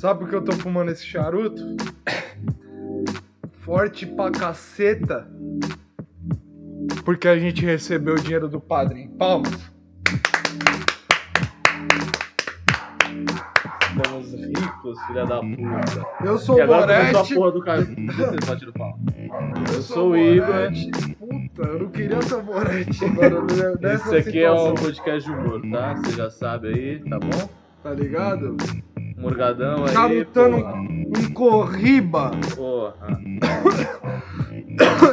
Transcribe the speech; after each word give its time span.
Sabe 0.00 0.20
por 0.20 0.30
que 0.30 0.34
eu 0.34 0.42
tô 0.42 0.52
fumando 0.52 0.90
esse 0.90 1.04
charuto? 1.04 1.76
Forte 3.58 4.06
pra 4.06 4.30
caceta. 4.30 5.30
Porque 7.04 7.28
a 7.28 7.38
gente 7.38 7.62
recebeu 7.66 8.14
o 8.14 8.18
dinheiro 8.18 8.48
do 8.48 8.58
padre 8.58 9.00
em 9.02 9.08
palmas. 9.08 9.70
Estamos 13.94 14.32
ricos, 14.32 14.98
filha 15.06 15.26
da 15.26 15.40
puta. 15.40 16.06
Eu 16.24 16.38
sou 16.38 16.56
E 16.58 16.60
o 16.62 16.64
a 16.64 16.66
Borete. 16.66 17.34
porra 17.34 17.52
do 17.52 17.62
cara. 17.62 17.86
Pau. 18.78 18.98
Eu 19.68 19.74
Eu 19.74 19.82
sou 19.82 20.12
o 20.12 20.16
Igor. 20.16 20.70
Puta, 21.18 21.68
eu 21.68 21.78
não 21.78 21.90
queria 21.90 22.22
ser 22.22 22.36
o 22.36 22.42
Borete 22.42 23.04
Esse 23.82 24.16
aqui 24.16 24.38
é 24.38 24.50
um 24.50 24.56
situação. 24.56 24.74
podcast 24.76 25.30
de 25.30 25.36
humor, 25.36 25.60
tá? 25.70 25.94
Você 25.96 26.12
já 26.12 26.30
sabe 26.30 26.68
aí, 26.68 26.98
tá 27.00 27.18
bom? 27.18 27.50
Tá 27.82 27.90
ligado? 27.90 28.56
Morgadão 29.20 29.84
aí. 29.84 29.92
Charutando 29.92 30.56
porra. 30.58 30.80
um 30.80 31.32
corriba. 31.34 32.30
Porra. 32.56 33.20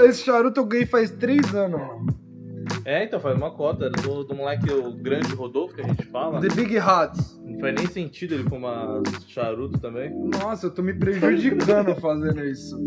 Esse 0.06 0.24
charuto 0.24 0.60
eu 0.60 0.66
ganhei 0.66 0.86
faz 0.86 1.12
três 1.12 1.54
anos, 1.54 1.80
mano. 1.80 2.06
É, 2.86 3.04
então 3.04 3.20
faz 3.20 3.36
uma 3.36 3.52
cota. 3.52 3.90
Do, 3.90 4.24
do 4.24 4.36
moleque, 4.36 4.72
o 4.72 4.92
grande 4.94 5.34
Rodolfo, 5.34 5.76
que 5.76 5.82
a 5.82 5.88
gente 5.88 6.06
fala. 6.06 6.40
The 6.40 6.50
Big 6.50 6.78
Hats. 6.78 7.40
Não 7.44 7.60
faz 7.60 7.76
nem 7.76 7.88
sentido 7.88 8.34
ele 8.36 8.44
fumar 8.44 9.02
charuto 9.28 9.78
também. 9.80 10.10
Nossa, 10.14 10.68
eu 10.68 10.72
tô 10.72 10.82
me 10.82 10.94
prejudicando 10.94 11.96
fazendo 12.00 12.46
isso. 12.46 12.84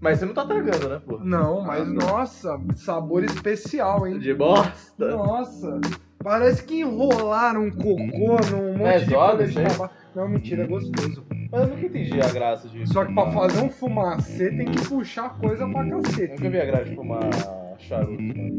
Mas 0.00 0.18
você 0.18 0.26
não 0.26 0.34
tá 0.34 0.44
tragando, 0.44 0.88
né, 0.88 1.00
porra? 1.06 1.24
Não, 1.24 1.62
mas 1.62 1.82
Ah, 1.82 1.84
tá. 1.84 2.06
nossa, 2.12 2.60
sabor 2.76 3.24
especial, 3.24 4.06
hein? 4.06 4.18
De 4.18 4.34
bosta. 4.34 5.08
Nossa, 5.08 5.80
parece 6.24 6.64
que 6.64 6.80
enrolaram 6.80 7.64
um 7.66 7.70
cocô 7.70 8.36
num 8.50 8.72
monte 8.78 8.82
É 8.82 8.98
de 8.98 9.14
folha 9.14 9.46
de 9.46 9.54
tabaco. 9.54 9.94
Não, 10.14 10.28
mentira, 10.28 10.62
é 10.64 10.66
gostoso. 10.66 11.26
Mas 11.50 11.60
eu 11.62 11.68
nunca 11.68 11.86
entendi 11.86 12.20
a 12.20 12.28
graça 12.32 12.68
de. 12.68 12.86
Só 12.88 13.04
que 13.04 13.12
pra 13.12 13.24
fumar. 13.26 13.50
fazer 13.50 13.62
um 13.64 13.70
fumacê 13.70 14.50
tem 14.50 14.66
que 14.66 14.88
puxar 14.88 15.38
coisa 15.38 15.68
pra 15.68 15.88
cacete. 15.88 16.32
Nunca 16.34 16.50
vi 16.50 16.60
a 16.60 16.64
graça 16.64 16.84
de 16.86 16.94
fumar 16.96 17.20
charuto, 17.78 18.22
mano. 18.22 18.58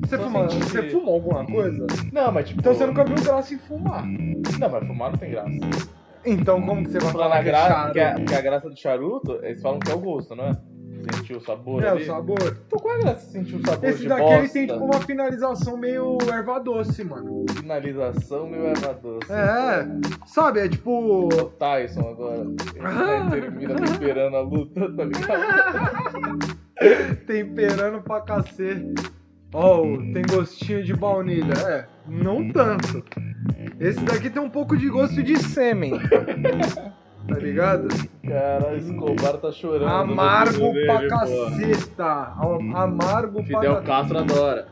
Você, 0.00 0.16
Só 0.16 0.22
fuma, 0.24 0.48
senti 0.48 0.64
você 0.64 0.82
fumou 0.90 1.14
alguma 1.14 1.44
coisa? 1.46 1.86
Não, 2.12 2.32
mas 2.32 2.48
tipo. 2.48 2.60
Então 2.60 2.74
você 2.74 2.86
nunca 2.86 3.04
viu 3.04 3.16
graça 3.22 3.54
em 3.54 3.58
fumar. 3.58 4.06
Não, 4.06 4.68
mas 4.70 4.86
fumar 4.86 5.10
não 5.12 5.18
tem 5.18 5.30
graça. 5.30 5.50
Então 6.24 6.60
como 6.62 6.82
que 6.84 6.90
você 6.90 6.98
vai 7.00 7.12
Falar 7.12 7.24
falar 7.28 7.42
que 7.42 7.48
é 7.48 7.52
graça, 7.52 7.68
charuto? 7.68 7.92
que 7.92 8.00
a, 8.00 8.14
que 8.24 8.34
a 8.34 8.40
graça 8.40 8.68
do 8.70 8.76
charuto, 8.76 9.38
eles 9.42 9.62
falam 9.62 9.78
que 9.78 9.90
é 9.90 9.94
o 9.94 10.00
gosto, 10.00 10.34
não 10.34 10.44
é? 10.44 10.56
Sentir 11.14 11.36
o 11.36 11.40
sabor 11.40 11.82
É, 11.82 11.88
ali. 11.88 12.02
o 12.02 12.06
sabor. 12.06 12.38
Então 12.66 12.78
qual 12.78 12.94
é 12.94 12.98
a 12.98 13.00
graça 13.00 13.26
de 13.26 13.32
sentir 13.32 13.56
o 13.56 13.66
sabor 13.66 13.88
Esse 13.88 13.98
de 14.02 14.08
daqui 14.08 14.20
bosta? 14.22 14.38
ele 14.38 14.48
tem 14.48 14.66
tipo 14.66 14.84
uma 14.84 15.00
finalização 15.00 15.76
meio 15.76 16.18
erva 16.32 16.58
doce, 16.60 17.04
mano. 17.04 17.44
Finalização 17.54 18.48
meu 18.48 18.66
erva 18.68 18.94
doce. 18.94 19.32
É, 19.32 19.86
sabe, 20.26 20.60
é 20.60 20.68
tipo. 20.68 21.28
O 21.28 21.28
Tyson 21.50 22.08
agora. 22.10 22.40
Ele 22.40 22.56
tá 22.82 23.28
termina 23.30 23.74
temperando 23.74 24.36
a 24.36 24.40
luta, 24.40 24.92
tá 24.92 25.04
ligado? 25.04 26.58
temperando 27.26 28.02
pra 28.02 28.20
cacete. 28.20 28.94
Ó, 29.52 29.82
tem 30.12 30.22
gostinho 30.30 30.84
de 30.84 30.94
baunilha. 30.94 31.54
É, 31.66 31.86
não 32.06 32.50
tanto. 32.52 33.02
Esse 33.80 33.98
daqui 34.00 34.28
tem 34.28 34.42
um 34.42 34.50
pouco 34.50 34.76
de 34.76 34.88
gosto 34.90 35.22
de 35.22 35.38
sêmen. 35.38 35.92
Tá 37.28 37.34
ligado? 37.38 37.88
Cara, 38.26 38.74
Escobar 38.76 39.36
tá 39.36 39.52
chorando. 39.52 39.88
Amargo 40.12 40.72
pra 40.72 40.96
dele, 40.98 41.08
porra. 41.08 41.08
caceta. 41.08 42.32
Am- 42.40 42.74
Amargo 42.76 43.42
Fidel 43.42 43.74
pra 43.76 43.82
Castro 43.82 44.18
adora. 44.18 44.68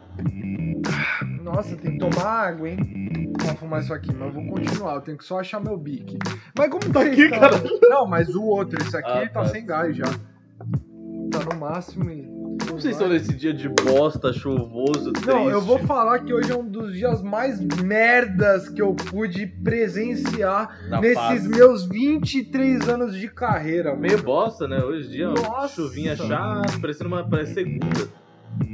Nossa, 1.42 1.76
tem 1.76 1.92
que 1.92 1.98
tomar 1.98 2.24
água, 2.48 2.68
hein? 2.68 3.32
Pra 3.38 3.54
fumar 3.54 3.80
isso 3.82 3.92
aqui, 3.94 4.12
mas 4.12 4.28
eu 4.28 4.32
vou 4.42 4.46
continuar. 4.52 4.94
Eu 4.94 5.00
tenho 5.02 5.18
que 5.18 5.24
só 5.24 5.38
achar 5.40 5.60
meu 5.60 5.76
bique. 5.76 6.18
Mas 6.58 6.68
como 6.70 6.92
tá 6.92 7.02
aqui, 7.02 7.28
cara? 7.28 7.62
Não, 7.82 8.06
mas 8.06 8.34
o 8.34 8.42
outro, 8.42 8.80
esse 8.82 8.96
aqui 8.96 9.10
Ah, 9.10 9.28
tá, 9.28 9.42
tá. 9.42 9.46
sem 9.46 9.64
gás 9.64 9.94
já. 9.96 10.06
Tá 10.06 11.40
no 11.52 11.60
máximo 11.60 12.10
e. 12.10 12.35
Como 12.64 12.80
vocês 12.80 12.94
estão 12.94 13.08
nesse 13.08 13.34
dia 13.34 13.52
de 13.52 13.68
bosta, 13.68 14.32
chuvoso, 14.32 15.12
triste? 15.12 15.26
Não, 15.28 15.50
eu 15.50 15.60
vou 15.60 15.78
falar 15.80 16.20
que 16.20 16.32
hoje 16.32 16.50
é 16.50 16.56
um 16.56 16.66
dos 16.66 16.92
dias 16.94 17.22
mais 17.22 17.60
merdas 17.60 18.68
que 18.68 18.80
eu 18.80 18.94
pude 18.94 19.46
presenciar 19.46 20.78
Na 20.88 21.00
nesses 21.00 21.14
paz. 21.16 21.46
meus 21.46 21.86
23 21.86 22.88
anos 22.88 23.14
de 23.16 23.28
carreira. 23.28 23.90
mano. 23.90 24.02
Meio 24.02 24.22
bosta, 24.22 24.66
né? 24.68 24.78
Hoje 24.82 25.08
em 25.08 25.10
dia, 25.10 25.28
Nossa. 25.30 25.74
chuvinha 25.74 26.16
chata, 26.16 26.78
parecendo 26.80 27.08
uma 27.08 27.28
parece 27.28 27.54
segunda. 27.54 28.08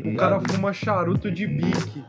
O 0.04 0.14
cara 0.16 0.41
fuma 0.41 0.72
charuto 0.72 1.31
de 1.31 1.47
bique. 1.47 2.04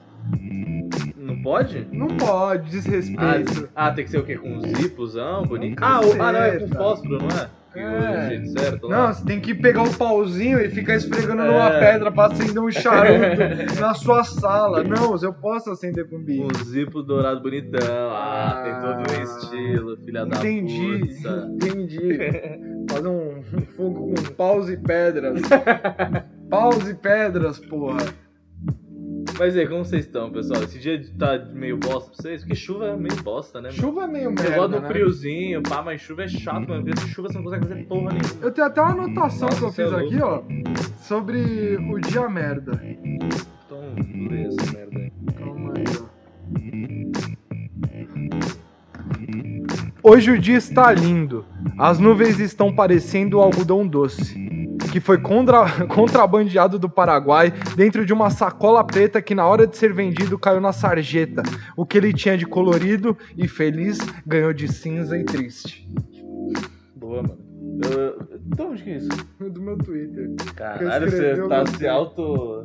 Não 1.18 1.42
pode? 1.42 1.88
Não 1.92 2.08
pode, 2.08 2.64
Ah, 2.68 2.70
desrespeito. 2.70 3.70
ah, 3.76 3.92
tem 3.92 4.06
que 4.06 4.12
ser 4.12 4.20
o 4.20 4.24
quê? 4.24 4.38
Com 4.38 4.60
zipozão, 4.76 5.44
bonito? 5.46 5.80
Não 5.80 5.88
Ah, 5.88 6.02
o, 6.02 6.22
ah, 6.22 6.32
não, 6.32 6.40
é 6.42 6.60
com 6.60 6.68
fósforo, 6.70 7.18
não 7.20 7.28
é? 7.30 7.50
É. 7.76 8.26
O 8.26 8.30
jeito 8.30 8.60
certo 8.60 8.88
lá. 8.88 8.98
Não, 9.08 9.14
você 9.14 9.26
tem 9.26 9.40
que 9.40 9.54
pegar 9.56 9.84
o 9.84 9.94
pauzinho 9.98 10.60
e 10.60 10.70
ficar 10.70 10.96
esfregando 10.96 11.44
numa 11.44 11.70
É. 11.70 11.80
pedra 11.80 12.12
pra 12.12 12.28
acender 12.28 12.62
um 12.62 12.72
charuto 12.72 13.80
na 13.82 13.94
sua 13.94 14.24
sala. 14.24 14.84
Não, 14.84 15.16
eu 15.22 15.34
posso 15.34 15.72
acender 15.72 16.08
com 16.10 16.20
bico. 16.20 16.48
Um 16.48 16.64
zipo 16.66 17.02
dourado 17.02 17.42
bonitão. 17.42 18.12
Ah, 18.12 18.62
tem 18.64 18.74
todo 18.82 19.00
um 19.00 19.20
Ah. 19.20 19.24
estilo, 19.24 19.98
filha 20.06 20.26
da 20.26 20.38
Entendi, 20.38 21.00
puta. 21.16 21.50
entendi. 21.54 22.18
Fazer 22.90 23.08
um, 23.08 23.40
um 23.40 23.62
fogo 23.78 24.14
com 24.14 24.34
paus 24.36 24.70
e 24.70 24.78
pedras. 24.78 25.42
paus 26.50 26.88
e 26.90 26.94
pedras, 26.94 27.60
porra. 27.60 27.98
Mas 29.38 29.58
aí, 29.58 29.68
como 29.68 29.84
vocês 29.84 30.06
estão, 30.06 30.32
pessoal? 30.32 30.64
Esse 30.64 30.80
dia 30.80 31.04
tá 31.18 31.38
meio 31.52 31.78
bosta 31.78 32.12
pra 32.12 32.22
vocês? 32.22 32.42
Porque 32.42 32.56
chuva 32.56 32.88
é 32.88 32.96
meio 32.96 33.16
bosta, 33.24 33.60
né? 33.60 33.70
mano? 33.70 33.82
Chuva 33.82 34.04
é 34.04 34.08
meio 34.08 34.26
Eu 34.26 34.32
merda, 34.32 34.56
gosto 34.56 34.72
do 34.72 34.82
né? 34.82 34.88
friozinho, 34.88 35.64
pá, 35.64 35.82
mas 35.82 36.02
chuva 36.02 36.24
é 36.24 36.28
chato, 36.28 36.68
mano. 36.70 36.84
Porque 36.86 37.08
chuva 37.08 37.28
você 37.30 37.38
não 37.38 37.44
consegue 37.44 37.68
fazer 37.68 37.84
porra 37.86 38.14
nenhuma. 38.14 38.42
Eu 38.42 38.52
tenho 38.52 38.68
até 38.68 38.82
uma 38.82 38.92
anotação 38.92 39.50
Nossa, 39.50 39.58
que 39.58 39.64
eu 39.64 39.70
é 39.70 39.72
fiz 39.72 39.94
aqui, 39.94 40.22
ó, 40.22 40.44
sobre 40.98 41.78
o 41.78 42.00
dia 42.00 42.30
merda. 42.30 42.80
Então, 42.84 43.82
lê 44.30 44.44
essa 44.48 44.72
merda 44.72 45.00
aí. 45.00 45.12
Calma 45.38 45.74
aí, 45.76 45.84
ó. 46.00 46.14
Hoje 50.06 50.32
o 50.32 50.40
dia 50.40 50.58
está 50.58 50.92
lindo. 50.92 51.46
As 51.80 51.98
nuvens 51.98 52.40
estão 52.40 52.74
parecendo 52.74 53.40
algodão 53.40 53.88
doce, 53.88 54.38
que 54.94 55.00
foi 55.00 55.18
contra- 55.18 55.66
contrabandeado 55.90 56.78
do 56.78 56.88
Paraguai 56.88 57.52
dentro 57.76 58.06
de 58.06 58.14
uma 58.14 58.30
sacola 58.30 58.84
preta 58.84 59.24
que 59.24 59.34
na 59.34 59.44
hora 59.48 59.66
de 59.66 59.76
ser 59.76 59.92
vendido 59.92 60.38
caiu 60.38 60.62
na 60.62 60.72
sarjeta. 60.72 61.42
O 61.76 61.84
que 61.84 61.98
ele 61.98 62.14
tinha 62.14 62.38
de 62.38 62.46
colorido 62.46 63.18
e 63.36 63.48
feliz 63.48 63.98
ganhou 64.24 64.54
de 64.54 64.72
cinza 64.72 65.18
e 65.18 65.24
triste. 65.24 65.90
Boa, 66.96 67.24
mano. 67.24 67.40
Eu- 67.92 68.40
Então, 68.54 68.70
onde 68.70 68.84
que 68.84 68.92
é 68.92 68.98
isso? 68.98 69.10
Do 69.40 69.62
meu 69.64 69.76
Twitter. 69.80 70.30
Caralho, 70.56 71.10
você 71.10 71.48
tá 71.48 71.66
se 71.66 71.88
auto. 71.88 72.64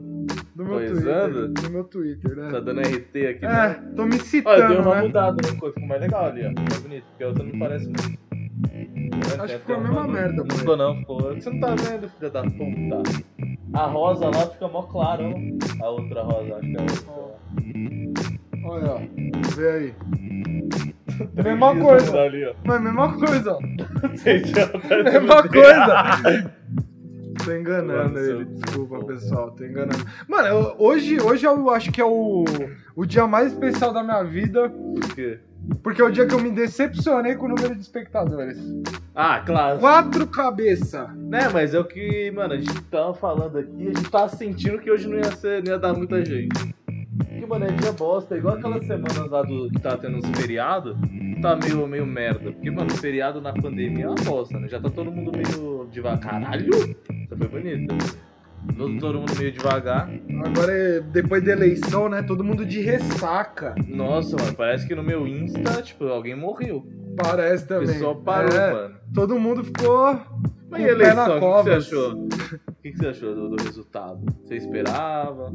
Do 0.55 0.65
meu? 0.67 0.87
Twitter. 0.87 1.49
Do 1.49 1.71
meu 1.71 1.85
Twitter, 1.85 2.37
né? 2.37 2.51
Tá 2.51 2.61
dando 2.61 2.81
RT 2.83 3.27
aqui, 3.27 3.47
É, 3.47 3.49
né? 3.49 3.75
tô 3.97 4.05
me 4.05 4.17
Olha, 4.17 4.23
citando, 4.25 4.69
deu 4.75 4.83
uma 4.83 4.95
né? 4.97 5.03
mudada 5.03 5.37
no 5.51 5.57
coisa, 5.59 5.73
ficou 5.75 5.89
mais 5.89 6.03
legal 6.03 6.27
ali, 6.27 6.43
ó. 6.43 6.53
Mais 6.61 6.79
bonito, 6.83 7.05
porque 7.09 7.25
a 7.25 7.29
outra 7.29 7.43
não 7.45 7.59
parece 7.59 7.87
muito. 7.87 8.19
Acho 9.39 9.53
que 9.55 9.59
ficou 9.61 9.77
a 9.77 9.81
mesma 9.81 10.07
merda, 10.09 10.37
Não 10.37 10.47
pô. 10.47 10.55
ficou, 10.57 10.77
não, 10.77 10.97
ficou. 10.97 11.35
Você 11.35 11.51
não 11.51 11.61
tá 11.61 11.75
vendo, 11.75 12.09
filha 12.09 12.31
da 12.31 12.43
puta. 12.43 13.03
A 13.75 13.87
rosa 13.87 14.27
lá 14.27 14.47
fica 14.47 14.69
mó 14.69 14.83
clara, 14.83 15.23
ó. 15.25 15.85
A 15.85 15.91
outra 15.91 16.23
rosa, 16.23 16.57
acho 16.57 16.67
que 16.71 16.77
é 16.77 16.81
a 16.81 16.83
outra. 16.83 17.29
Olha, 18.65 18.91
ó. 18.93 18.99
Vê 19.57 19.71
aí. 19.71 19.95
Mesma 21.43 21.75
coisa. 21.77 22.21
Ali, 22.21 22.45
ó. 22.47 22.55
Mas 22.65 22.81
mesma 22.81 23.13
coisa, 23.19 23.53
ó. 23.55 23.59
Mesma 25.05 25.43
coisa. 25.49 26.51
Tô 27.49 27.55
enganando 27.57 28.19
ele, 28.19 28.45
desculpa 28.45 29.05
pessoal, 29.07 29.51
tô 29.53 29.65
enganando. 29.65 30.05
Mano, 30.29 30.49
eu- 30.49 30.75
hoje, 30.79 31.19
hoje 31.21 31.47
eu 31.47 31.71
acho 31.71 31.91
que 31.91 32.01
é 32.01 32.05
o, 32.05 32.45
o 32.95 33.07
dia 33.07 33.27
mais 33.27 33.53
especial 33.53 33.91
da 33.93 34.03
minha 34.03 34.23
vida, 34.23 34.69
Por 34.69 35.15
quê? 35.15 35.39
porque 35.83 36.01
é 36.01 36.05
o 36.05 36.11
dia 36.11 36.27
que 36.27 36.35
eu 36.35 36.41
me 36.41 36.51
decepcionei 36.51 37.35
com 37.37 37.47
o 37.47 37.49
número 37.49 37.75
de 37.75 37.81
espectadores. 37.81 38.59
Ah, 39.15 39.41
claro. 39.45 39.79
Quatro 39.81 40.27
cabeça. 40.27 41.09
Né, 41.17 41.49
mas 41.53 41.75
é 41.75 41.79
o 41.79 41.85
que, 41.85 42.31
mano, 42.31 42.55
a 42.55 42.57
gente 42.57 42.81
tava 42.85 43.13
falando 43.15 43.59
aqui, 43.59 43.89
a 43.89 43.97
gente 43.99 44.11
tava 44.11 44.29
sentindo 44.29 44.79
que 44.79 44.91
hoje 44.91 45.09
não 45.09 45.17
ia 45.17 45.33
ser, 45.37 45.63
não 45.65 45.73
ia 45.73 45.79
dar 45.79 45.93
muita 45.95 46.25
gente. 46.25 46.75
Porque, 47.39 47.47
mano, 47.47 47.65
é 47.67 47.93
bosta, 47.93 48.37
igual 48.37 48.57
aquelas 48.57 48.85
semanas 48.87 49.31
lá 49.31 49.43
do 49.43 49.71
que 49.71 49.81
tava 49.81 49.99
tendo 49.99 50.19
uns 50.19 50.27
feriados, 50.41 50.97
tá 51.41 51.55
meio, 51.57 51.87
meio 51.87 52.07
merda. 52.07 52.51
Porque, 52.51 52.71
mano, 52.71 52.91
feriado 52.91 53.41
na 53.41 53.53
pandemia 53.53 54.07
é 54.07 54.09
uma 54.09 54.15
bosta, 54.25 54.59
né? 54.59 54.69
Já 54.69 54.81
tá 54.81 54.91
todo 54.91 55.11
mundo 55.13 55.31
meio 55.33 55.87
devagar. 55.91 56.19
Caralho! 56.41 56.71
Essa 57.25 57.37
foi 57.37 57.49
bonita. 57.49 57.95
Todo, 58.77 58.99
todo 58.99 59.19
mundo 59.21 59.33
meio 59.39 59.53
devagar. 59.53 60.11
Agora, 60.45 60.73
é- 60.73 61.01
depois 61.01 61.45
da 61.45 61.53
eleição, 61.53 62.09
né, 62.09 62.23
todo 62.23 62.43
mundo 62.43 62.67
de 62.67 62.81
ressaca. 62.81 63.75
Nossa, 63.87 64.37
mano, 64.37 64.55
parece 64.57 64.87
que 64.87 64.95
no 64.97 65.03
meu 65.03 65.27
Insta, 65.29 65.81
tipo, 65.81 66.05
alguém 66.09 66.35
morreu. 66.35 66.85
Parece 67.17 67.65
O 67.65 67.69
também. 67.69 67.87
pessoal 67.89 68.17
parou, 68.17 68.53
É, 68.53 68.73
mano. 68.73 68.95
Todo 69.15 69.39
mundo 69.39 69.63
ficou 69.65 70.21
Mas 70.69 70.83
e 70.83 70.85
a 70.85 70.87
o 70.89 70.91
eleição, 70.91 71.39
o 71.39 71.41
que, 71.41 71.41
que 71.41 71.63
você 71.63 71.71
achou? 71.71 72.13
O 72.15 72.29
que, 72.83 72.91
que 72.91 72.99
você 72.99 73.07
achou 73.07 73.35
do, 73.35 73.49
do 73.57 73.63
resultado? 73.63 74.21
Você 74.45 74.57
esperava? 74.57 75.53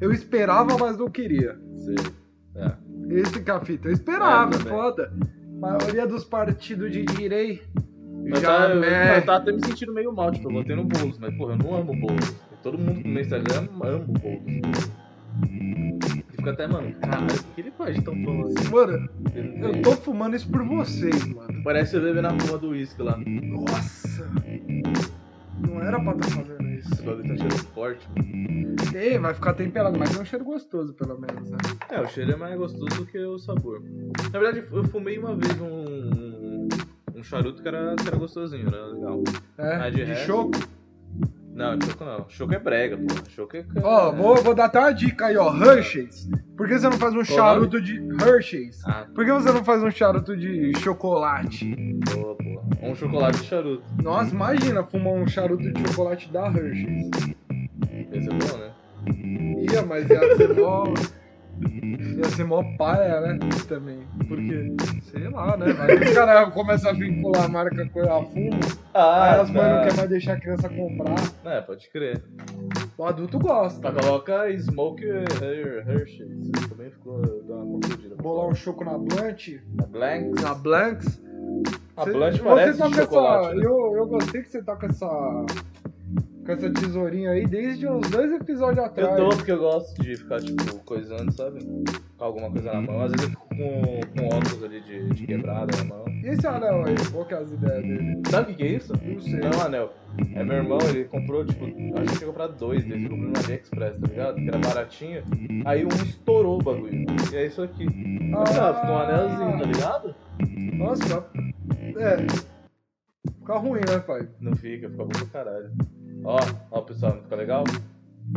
Eu 0.00 0.12
esperava, 0.12 0.76
mas 0.78 0.96
não 0.98 1.08
queria. 1.10 1.58
Você... 1.74 1.94
É. 2.54 2.72
Esse 3.10 3.40
que 3.42 3.50
é 3.50 3.54
a 3.54 3.60
fita. 3.60 3.88
Eu 3.88 3.92
esperava, 3.92 4.54
É, 4.54 4.58
foda. 4.58 5.12
maioria 5.60 6.06
dos 6.06 6.24
partidos 6.24 6.90
de 6.90 7.04
direita 7.04 7.64
Eu 8.24 8.36
já 8.36 8.42
tava, 8.58 8.72
eu, 8.74 8.80
né, 8.80 9.18
eu 9.18 9.24
tava 9.24 9.38
até 9.38 9.52
me 9.52 9.64
sentindo 9.64 9.92
meio 9.92 10.12
mal, 10.12 10.32
tipo, 10.32 10.48
eu 10.50 10.54
votei 10.54 10.74
no 10.74 10.84
Boulos, 10.84 11.18
mas 11.18 11.34
porra, 11.36 11.52
eu 11.54 11.58
não 11.58 11.74
amo 11.76 11.92
o 11.92 11.96
Boulos. 11.96 12.34
Todo 12.62 12.76
mundo 12.78 13.00
no 13.00 13.08
meu 13.08 13.22
Instagram 13.22 13.68
ama 13.72 13.94
o 13.96 14.12
Boulos. 14.12 14.90
E 15.48 16.24
fica 16.36 16.50
até, 16.50 16.66
mano, 16.66 16.92
caralho, 17.00 17.26
por 17.26 17.54
que 17.54 17.60
ele 17.60 17.70
faz 17.72 18.02
tão 18.02 18.20
bom 18.22 18.42
assim? 18.42 18.68
Mano, 18.70 19.08
Eu 19.34 19.44
eu 19.70 19.82
tô 19.82 19.92
fumando 19.92 20.34
isso 20.34 20.48
por 20.50 20.64
vocês, 20.64 21.24
mano. 21.26 21.62
Parece 21.62 21.92
você 21.92 22.00
beber 22.00 22.22
na 22.22 22.32
porra 22.34 22.58
do 22.58 22.68
uísque 22.70 23.02
lá. 23.02 23.16
Nossa. 23.18 24.28
Não 25.60 25.80
era 25.82 25.98
pra 26.00 26.12
estar 26.12 26.30
fazendo 26.30 26.68
Esse 26.70 26.92
isso. 26.92 27.02
bagulho 27.04 27.28
tá 27.28 27.36
cheiro 27.36 27.58
forte. 27.74 28.08
Ei, 28.94 29.18
vai 29.18 29.34
ficar 29.34 29.54
temperado, 29.54 29.98
mas 29.98 30.16
é 30.16 30.20
um 30.20 30.24
cheiro 30.24 30.44
gostoso, 30.44 30.94
pelo 30.94 31.18
menos, 31.20 31.50
né? 31.50 31.58
É, 31.90 32.00
o 32.00 32.06
cheiro 32.08 32.32
é 32.32 32.36
mais 32.36 32.56
gostoso 32.56 32.84
do 32.96 33.06
que 33.06 33.18
o 33.18 33.38
sabor. 33.38 33.82
Na 34.32 34.38
verdade, 34.38 34.66
eu 34.70 34.84
fumei 34.84 35.18
uma 35.18 35.34
vez 35.34 35.58
um, 35.60 36.68
um 37.14 37.22
charuto 37.22 37.62
que 37.62 37.68
era, 37.68 37.94
que 37.96 38.06
era 38.06 38.16
gostosinho, 38.16 38.68
era 38.68 38.86
legal. 38.86 39.22
É, 39.58 39.90
de 39.90 39.96
de 39.96 40.04
resto- 40.04 40.26
choco. 40.26 40.50
Não, 41.54 41.80
choco 41.80 42.04
não. 42.04 42.28
Choco 42.28 42.54
é 42.54 42.58
brega, 42.58 42.98
pô. 42.98 43.30
Choco 43.30 43.56
é. 43.56 43.64
Ó, 43.82 44.12
é... 44.12 44.16
vou, 44.16 44.36
vou 44.36 44.54
dar 44.54 44.66
até 44.66 44.78
uma 44.78 44.92
dica 44.92 45.26
aí, 45.26 45.36
ó. 45.38 45.54
Hershey's. 45.56 46.28
Por 46.54 46.68
que 46.68 46.78
você 46.78 46.84
não 46.84 46.98
faz 46.98 47.12
um 47.14 47.24
Qual 47.24 47.24
charuto 47.24 47.80
de 47.80 47.98
Hershey's? 48.22 48.84
Ah, 48.86 49.06
Por 49.14 49.24
que 49.24 49.32
você 49.32 49.50
não 49.52 49.64
faz 49.64 49.82
um 49.82 49.90
charuto 49.90 50.36
de 50.36 50.72
chocolate? 50.80 51.74
boa, 52.14 52.34
pô. 52.36 52.55
Um 52.82 52.94
chocolate 52.94 53.40
de 53.40 53.46
charuto. 53.46 53.82
Nossa, 54.02 54.30
imagina 54.34 54.82
fumar 54.84 55.12
um 55.14 55.26
charuto 55.26 55.72
de 55.72 55.88
chocolate 55.88 56.30
da 56.32 56.46
Hershey's. 56.48 57.10
Ia 58.12 58.22
ser 58.22 58.34
bom, 58.34 58.58
né? 58.58 58.72
Ia, 59.72 59.82
mas 59.82 60.08
ia 60.10 60.36
ser 60.36 60.54
mó. 60.54 60.84
Ia 62.18 62.24
ser 62.24 62.44
mó 62.44 62.62
paia, 62.76 63.20
né? 63.20 63.38
Também. 63.68 64.00
Porque, 64.28 64.74
sei 65.10 65.28
lá, 65.28 65.56
né? 65.56 65.66
Que 65.98 66.04
os 66.04 66.14
caras 66.14 66.52
começam 66.52 66.90
a 66.90 66.94
vincular 66.94 67.44
a 67.44 67.48
marca 67.48 67.88
com 67.88 68.00
a 68.00 68.24
fumo. 68.24 68.60
aí 68.94 69.40
as 69.40 69.50
mães 69.50 69.68
não 69.72 69.80
querem 69.82 69.96
mais 69.96 70.08
deixar 70.08 70.32
a 70.34 70.40
criança 70.40 70.68
comprar. 70.68 71.14
É, 71.44 71.60
pode 71.60 71.88
crer. 71.90 72.22
O 72.98 73.04
adulto 73.04 73.38
gosta. 73.38 73.80
Tá, 73.80 74.00
coloca 74.00 74.58
Smoke 74.58 75.04
Her- 75.04 75.84
Hershey's. 75.88 76.50
Também 76.68 76.90
ficou 76.90 77.20
dá 77.46 77.54
uma 77.54 77.80
confundida. 77.80 78.16
Bolar 78.16 78.48
um 78.48 78.54
choco 78.54 78.84
na 78.84 78.98
Blunt. 78.98 79.48
A 79.82 79.86
Blanks. 79.86 80.42
Na 80.42 80.54
Blanks. 80.54 81.22
A 81.96 82.04
você 82.04 82.12
parece 82.42 82.78
tá 82.78 82.92
chocolate. 82.92 83.46
Essa, 83.46 83.54
né? 83.56 83.66
eu, 83.66 83.96
eu 83.96 84.06
gostei 84.06 84.42
que 84.42 84.50
você 84.50 84.62
tá 84.62 84.76
com 84.76 84.86
essa. 84.86 85.06
Com 86.44 86.52
essa 86.52 86.70
tesourinha 86.70 87.30
aí 87.30 87.46
desde 87.46 87.88
uns 87.88 88.08
dois 88.10 88.30
episódios 88.32 88.78
Eu 88.78 88.84
atrás. 88.84 89.16
tô 89.16 89.28
porque 89.30 89.52
eu 89.52 89.58
gosto 89.58 90.00
de 90.02 90.16
ficar, 90.16 90.40
tipo, 90.40 90.78
coisando, 90.84 91.32
sabe? 91.32 91.58
Com 92.18 92.24
alguma 92.24 92.50
coisa 92.50 92.72
na 92.72 92.80
mão. 92.80 93.02
Às 93.02 93.12
vezes 93.12 93.24
eu 93.24 93.30
fico 93.30 93.48
com, 93.48 94.00
com 94.16 94.26
óculos 94.26 94.64
ali 94.64 94.80
de, 94.80 95.08
de 95.10 95.26
quebrada 95.26 95.76
na 95.76 95.84
mão. 95.84 96.04
E 96.08 96.28
esse 96.28 96.46
anel 96.46 96.84
aí? 96.84 96.94
Qual 97.12 97.24
que 97.26 97.34
é 97.34 97.36
as 97.38 97.52
ideias 97.52 97.82
dele? 97.82 98.22
Sabe 98.30 98.52
o 98.52 98.56
que, 98.56 98.62
é 98.62 98.66
isso? 98.66 98.92
Não 99.02 99.20
sei. 99.20 99.34
Não 99.34 99.50
é 99.50 99.56
um 99.56 99.60
anel. 99.60 99.92
É 100.34 100.44
meu 100.44 100.56
irmão, 100.56 100.78
ele 100.88 101.04
comprou, 101.04 101.44
tipo, 101.44 101.64
acho 101.98 102.12
que 102.12 102.18
chegou 102.18 102.32
pra 102.32 102.46
dois 102.46 102.84
dele, 102.84 103.04
ele 103.04 103.08
comprou 103.10 103.30
no 103.30 103.38
AliExpress, 103.38 103.98
tá 103.98 104.06
ligado? 104.08 104.36
Que 104.36 104.48
era 104.48 104.58
baratinho. 104.58 105.22
Aí 105.66 105.84
um 105.84 105.88
estourou 105.88 106.58
o 106.58 106.62
bagulho. 106.62 107.06
E 107.32 107.36
é 107.36 107.46
isso 107.46 107.62
aqui. 107.62 107.86
Ah, 108.34 108.74
ficou 108.74 108.90
um 108.90 108.98
anelzinho, 108.98 109.58
tá 109.58 109.64
ligado? 109.64 110.14
Nossa, 110.74 111.26
é. 111.96 112.26
Fica 113.38 113.58
ruim, 113.58 113.80
né, 113.88 113.98
pai? 113.98 114.28
Não 114.40 114.56
fica, 114.56 114.88
fica 114.88 115.04
bom 115.04 115.08
pra 115.08 115.26
caralho. 115.26 115.70
Ó, 116.24 116.38
ó 116.70 116.80
pessoal, 116.80 117.14
não 117.14 117.22
fica 117.22 117.36
legal? 117.36 117.64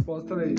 Mostra 0.06 0.42
aí. 0.42 0.56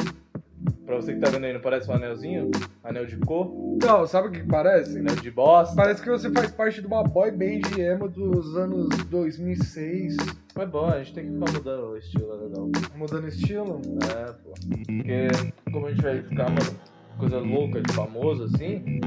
Pra 0.85 0.97
você 0.97 1.15
que 1.15 1.21
tá 1.21 1.31
vendo 1.31 1.45
aí, 1.45 1.53
não 1.53 1.61
parece 1.61 1.89
um 1.89 1.95
anelzinho? 1.95 2.51
Anel 2.83 3.07
de 3.07 3.17
cor? 3.19 3.53
Não, 3.81 4.07
sabe 4.07 4.29
o 4.29 4.33
que 4.33 4.43
parece? 4.43 4.99
Anel 4.99 5.17
de 5.17 5.31
bosta? 5.31 5.75
Parece 5.77 6.03
que 6.03 6.11
você 6.11 6.31
faz 6.33 6.51
parte 6.51 6.81
de 6.81 6.87
uma 6.87 7.05
boy 7.05 7.31
band 7.31 7.79
emo 7.79 8.09
dos 8.09 8.57
anos 8.57 8.89
2006. 9.07 10.17
Mas 10.55 10.69
bom, 10.69 10.87
a 10.87 10.99
gente 10.99 11.15
tem 11.15 11.27
que 11.27 11.33
ficar 11.33 11.53
mudando 11.53 11.91
o 11.91 11.97
estilo, 11.97 12.33
é 12.33 12.37
legal. 12.37 12.71
Mudando 12.97 13.29
estilo. 13.29 13.81
É, 14.11 14.33
pô. 14.33 14.53
Porque 14.87 15.29
como 15.73 15.87
a 15.87 15.91
gente 15.91 16.03
vai 16.03 16.23
ficar, 16.23 16.51
mano, 16.51 16.81
coisa 17.19 17.39
louca 17.39 17.81
de 17.81 17.93
famoso 17.93 18.45
assim, 18.45 19.01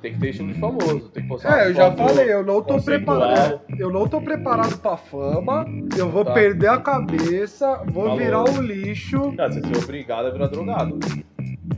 tem 0.00 0.14
que 0.14 0.20
ter 0.20 0.30
estilo 0.30 0.52
de 0.52 0.58
famoso. 0.60 1.08
Tem 1.10 1.22
que 1.22 1.28
postar 1.28 1.58
É, 1.58 1.68
eu 1.70 1.74
já 1.74 1.92
falei, 1.92 2.32
eu 2.32 2.44
não 2.44 2.62
tô 2.62 2.80
preparado. 2.80 3.60
Eu 3.78 3.90
não 3.90 4.08
tô 4.08 4.20
preparado 4.20 4.76
pra 4.78 4.96
fama. 4.96 5.64
Eu 5.96 6.08
vou 6.10 6.24
Tá. 6.24 6.32
perder 6.32 6.68
a 6.68 6.78
cabeça, 6.78 7.82
vou 7.86 8.04
Falou. 8.04 8.18
virar 8.18 8.44
um 8.44 8.60
lixo. 8.62 9.32
Cara, 9.36 9.52
você 9.52 9.60
ser 9.60 9.76
obrigado 9.84 10.26
a 10.26 10.30
virar 10.30 10.46
drogado. 10.48 10.98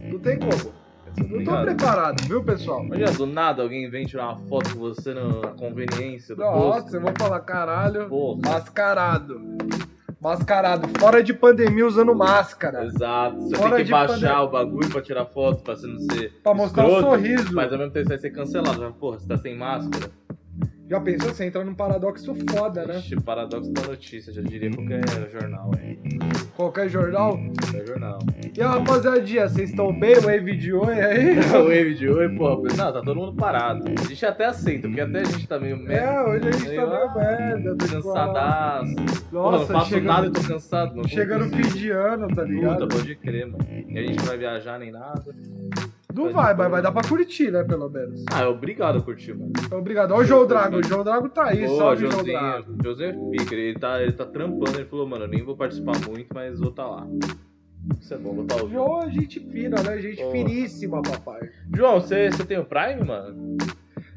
Não 0.03 0.19
tem 0.19 0.39
como. 0.39 0.73
Não 1.29 1.45
tô 1.45 1.63
preparado, 1.63 2.23
viu, 2.27 2.43
pessoal? 2.43 2.83
Imagina, 2.85 3.11
do 3.13 3.27
nada 3.27 3.63
alguém 3.63 3.89
vem 3.91 4.07
tirar 4.07 4.29
uma 4.29 4.37
foto 4.49 4.73
com 4.73 4.81
você 4.81 5.13
na 5.13 5.49
conveniência 5.59 6.35
do 6.35 6.43
posto. 6.43 6.59
Nossa, 6.85 6.97
eu 6.97 7.01
vou 7.03 7.13
falar 7.19 7.41
caralho. 7.41 8.09
Porra. 8.09 8.41
Mascarado. 8.47 9.41
Mascarado. 10.23 10.89
Fora 11.01 11.21
de 11.23 11.35
pandemia 11.35 11.85
usando 11.85 12.15
máscara. 12.15 12.85
Exato. 12.85 13.41
Você 13.43 13.57
Fora 13.57 13.77
tem 13.77 13.85
que 13.85 13.91
baixar 13.91 14.15
pandemia. 14.15 14.41
o 14.43 14.49
bagulho 14.49 14.89
pra 14.89 15.03
tirar 15.03 15.25
foto, 15.27 15.63
pra 15.65 15.75
você 15.75 15.87
não 15.89 15.99
ser. 15.99 16.33
Pra 16.43 16.55
mostrar 16.55 16.85
o 16.85 16.91
escroto, 16.91 17.11
sorriso. 17.17 17.53
Mas 17.55 17.73
ao 17.73 17.79
mesmo 17.79 17.93
tempo 17.93 18.05
você 18.07 18.15
vai 18.15 18.19
ser 18.19 18.31
cancelado. 18.31 18.79
Já, 18.81 18.91
Porra, 18.93 19.19
você 19.19 19.27
tá 19.27 19.37
sem 19.39 19.57
máscara. 19.59 20.11
Já 20.93 21.01
pensou? 21.01 21.31
Você 21.31 21.47
entra 21.47 21.65
num 21.65 21.75
paradoxo 21.75 22.35
foda, 22.51 22.85
né? 22.85 22.99
Ixi, 22.99 23.17
paradoxo 23.23 23.73
da 23.73 23.81
notícia, 23.81 24.31
já 24.31 24.43
diria 24.43 24.71
qualquer 24.71 25.31
jornal 25.31 25.71
aí. 25.81 25.99
Qualquer 26.55 26.89
jornal. 26.91 27.39
Qualquer 27.63 27.87
jornal. 27.87 28.19
E 28.55 28.61
a 28.61 28.69
rapaziadinha, 28.73 29.49
vocês 29.49 29.71
estão 29.71 29.99
bem? 29.99 30.17
Wave 30.17 30.55
de 30.55 30.71
oi 30.75 31.01
aí? 31.01 31.39
o 31.57 31.65
Wave 31.65 31.95
de 31.95 32.09
oi, 32.11 32.29
porra. 32.37 32.57
Não, 32.77 32.93
tá 32.93 33.01
todo 33.01 33.15
mundo 33.15 33.33
parado. 33.35 33.85
A 33.89 34.05
gente 34.07 34.27
até 34.27 34.45
aceita, 34.45 34.87
porque 34.87 35.01
até 35.01 35.21
a 35.21 35.25
gente 35.25 35.49
tá 35.49 35.59
meio. 35.59 35.91
É, 35.91 36.23
hoje 36.29 36.49
a 36.49 36.53
gente 36.53 36.65
tá 36.65 36.71
Meio, 36.71 36.89
meio 36.91 37.15
merda. 37.15 37.77
tô. 37.79 37.87
Cansadaço. 37.87 38.95
Porra, 38.97 39.13
não 39.33 39.43
Nossa, 39.53 39.73
faço 39.73 40.01
nada 40.03 40.27
e 40.27 40.31
tô 40.31 40.43
cansado, 40.43 40.95
mano. 40.95 41.09
chega 41.09 41.39
no 41.39 41.49
fim 41.49 41.69
de 41.79 41.89
ano, 41.91 42.29
tá 42.29 42.43
ligado? 42.43 42.81
Puta, 42.81 42.97
pode 42.99 43.17
crer, 43.17 43.47
mano. 43.47 43.65
E 43.89 43.99
a 43.99 44.03
gente 44.03 44.19
não 44.19 44.27
vai 44.27 44.37
viajar 44.37 44.79
nem 44.79 44.93
nada. 44.93 45.25
Não 46.15 46.33
vai, 46.33 46.55
mas 46.55 46.71
vai 46.71 46.83
dar 46.83 46.93
pra 46.93 47.03
curtir, 47.03 47.51
né, 47.51 47.63
pelo 47.65 47.89
menos. 47.89 48.25
Ah, 48.33 48.43
é 48.43 48.47
obrigado 48.47 48.99
a 48.99 49.03
curtir, 49.03 49.35
mano. 49.35 49.53
Obrigado. 49.71 50.13
Olha 50.13 50.23
o 50.23 50.25
João 50.25 50.47
Drago. 50.47 50.77
O 50.77 50.83
João 50.83 51.05
Drago 51.05 51.29
tá 51.29 51.47
aí. 51.47 51.67
Pô, 51.67 51.77
Salve, 51.77 52.07
João 52.09 52.25
Drago. 52.25 53.31
Pica, 53.31 53.55
ele 53.55 53.79
tá, 53.79 54.03
ele 54.03 54.13
tá 54.13 54.25
trampando, 54.27 54.77
ele 54.79 54.85
falou, 54.85 55.07
mano, 55.07 55.25
eu 55.25 55.29
nem 55.29 55.43
vou 55.43 55.57
participar 55.57 55.99
muito, 56.09 56.27
mas 56.35 56.59
vou 56.61 56.71
tá 56.71 56.87
lá. 56.87 57.07
Isso 58.01 58.15
é 58.15 58.19
bom, 58.19 58.35
vou 58.35 58.45
tá 58.45 58.57
O 58.57 58.61
ouvindo. 58.61 58.75
João 58.77 59.03
é 59.03 59.11
gente 59.11 59.41
fina, 59.41 59.83
né? 59.83 59.99
Gente 60.01 60.23
Pô. 60.23 60.31
finíssima, 60.31 61.03
papai. 61.03 61.51
João, 61.75 62.01
você 62.01 62.31
tem 62.47 62.59
o 62.59 62.65
Prime, 62.65 63.05
mano? 63.05 63.57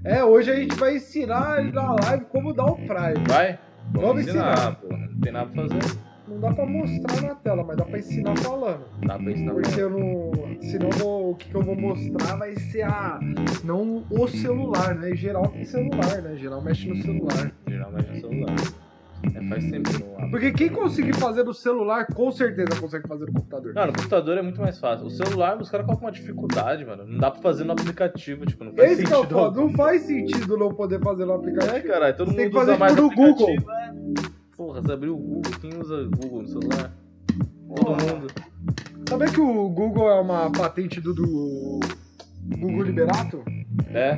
É, 0.03 0.23
hoje 0.23 0.51
a 0.51 0.55
gente 0.55 0.75
vai 0.75 0.97
ensinar 0.97 1.63
na 1.73 1.95
live 1.95 2.25
como 2.25 2.53
dar 2.53 2.65
o 2.65 2.75
Prime. 2.75 3.25
Vai? 3.27 3.57
Vamos 3.91 4.27
ensinar. 4.27 4.75
pô. 4.75 4.87
Não 4.95 5.19
tem 5.19 5.31
nada 5.31 5.49
pra 5.49 5.63
fazer. 5.67 5.99
Não 6.35 6.41
dá 6.41 6.53
pra 6.53 6.65
mostrar 6.65 7.21
na 7.21 7.35
tela, 7.35 7.63
mas 7.63 7.77
dá 7.77 7.85
pra 7.85 7.97
ensinar 7.99 8.37
falando. 8.39 8.81
Dá 9.05 9.17
pra 9.17 9.31
ensinar 9.31 9.53
Porque 9.53 9.79
eu 9.81 9.89
não. 9.89 10.31
Senão 10.61 10.89
eu 10.89 10.97
vou- 10.97 11.31
o 11.31 11.35
que, 11.35 11.47
que 11.49 11.55
eu 11.55 11.61
vou 11.61 11.75
mostrar 11.77 12.35
vai 12.35 12.55
ser 12.57 12.81
a. 12.81 13.19
Não 13.63 14.03
o 14.09 14.27
celular, 14.27 14.95
né? 14.95 15.15
Geral 15.15 15.47
tem 15.47 15.63
celular, 15.63 16.21
né? 16.21 16.35
Geral 16.35 16.61
mexe 16.61 16.89
no 16.89 16.97
celular. 17.01 17.51
Geral 17.67 17.91
vai 17.91 18.01
no 18.01 18.19
celular. 18.19 18.55
É, 19.33 19.41
faz 19.47 19.71
tempo 19.71 19.89
que 19.89 19.95
eu 20.03 20.07
não 20.07 20.15
abro. 20.17 20.29
Porque 20.31 20.51
quem 20.51 20.69
conseguir 20.69 21.13
fazer 21.13 21.43
no 21.45 21.53
celular, 21.53 22.05
com 22.13 22.29
certeza 22.31 22.79
consegue 22.79 23.07
fazer 23.07 23.25
no 23.27 23.33
computador. 23.33 23.73
Não, 23.73 23.87
no 23.87 23.93
computador 23.93 24.37
é 24.37 24.41
muito 24.41 24.61
mais 24.61 24.77
fácil. 24.77 25.07
O 25.07 25.09
celular, 25.09 25.57
os 25.59 25.69
caras 25.69 25.85
colocam 25.85 26.05
uma 26.07 26.11
dificuldade, 26.11 26.85
mano. 26.85 27.05
Não 27.07 27.17
dá 27.17 27.31
pra 27.31 27.41
fazer 27.41 27.63
no 27.63 27.71
aplicativo, 27.71 28.45
tipo, 28.45 28.63
não 28.65 28.73
faz 28.73 28.91
Esse 28.91 29.03
que 29.03 29.11
é 29.13 29.15
sentido. 29.15 29.33
foda, 29.33 29.61
não 29.61 29.69
faz 29.69 30.01
sentido 30.03 30.57
não 30.57 30.69
poder 30.73 30.99
fazer 30.99 31.25
no 31.25 31.33
aplicativo. 31.33 31.75
É, 31.75 31.79
caralho, 31.79 32.17
todo 32.17 32.29
Você 32.31 32.35
tem 32.35 32.45
mundo 32.45 32.51
que 32.53 32.59
fazer 32.59 32.71
usa 32.71 32.79
mais 32.79 32.93
tipo 32.93 33.03
no 33.03 33.11
aplicativo, 33.31 33.71
é. 33.71 34.34
Porra, 34.57 34.81
você 34.81 34.91
abriu 34.91 35.15
o 35.15 35.17
Google, 35.17 35.51
quem 35.59 35.77
usa 35.77 36.03
Google 36.15 36.43
no 36.43 36.47
celular? 36.47 36.93
Todo 37.75 37.85
Porra. 37.85 38.13
mundo. 38.13 38.27
Sabia 39.09 39.27
que 39.27 39.41
o 39.41 39.69
Google 39.69 40.09
é 40.09 40.19
uma 40.19 40.51
patente 40.51 41.01
do, 41.01 41.13
do 41.13 41.79
Google 42.57 42.83
Liberato? 42.83 43.43
É? 43.93 44.15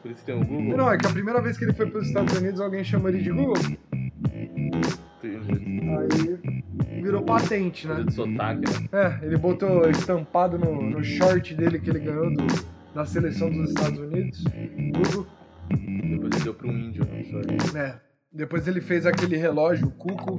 Por 0.00 0.10
isso 0.10 0.24
tem 0.24 0.34
o 0.34 0.44
Google. 0.44 0.76
Não, 0.76 0.90
é 0.90 0.96
que 0.96 1.06
a 1.06 1.10
primeira 1.10 1.42
vez 1.42 1.58
que 1.58 1.64
ele 1.64 1.72
foi 1.72 1.86
para 1.86 2.00
os 2.00 2.06
Estados 2.06 2.36
Unidos, 2.38 2.60
alguém 2.60 2.84
chamou 2.84 3.08
ele 3.08 3.20
de 3.20 3.30
Google. 3.30 3.56
Aí 5.22 7.02
virou 7.02 7.22
patente, 7.22 7.88
né? 7.88 8.04
de 8.04 8.14
sotaque, 8.14 8.60
né? 8.60 8.88
É, 8.92 9.26
ele 9.26 9.36
botou 9.36 9.88
estampado 9.90 10.58
no, 10.58 10.82
no 10.82 11.02
short 11.02 11.54
dele 11.54 11.80
que 11.80 11.90
ele 11.90 12.00
ganhou 12.00 12.30
do, 12.32 12.46
da 12.94 13.04
seleção 13.04 13.50
dos 13.50 13.70
Estados 13.70 13.98
Unidos. 13.98 14.44
Google. 14.94 15.26
Depois 15.68 16.34
ele 16.34 16.44
deu 16.44 16.54
pro 16.54 16.68
índio 16.68 17.04
no 17.04 17.24
short. 17.24 17.76
É. 17.76 18.09
Depois 18.32 18.66
ele 18.68 18.80
fez 18.80 19.06
aquele 19.06 19.36
relógio, 19.36 19.88
o 19.88 19.90
Cuco. 19.90 20.36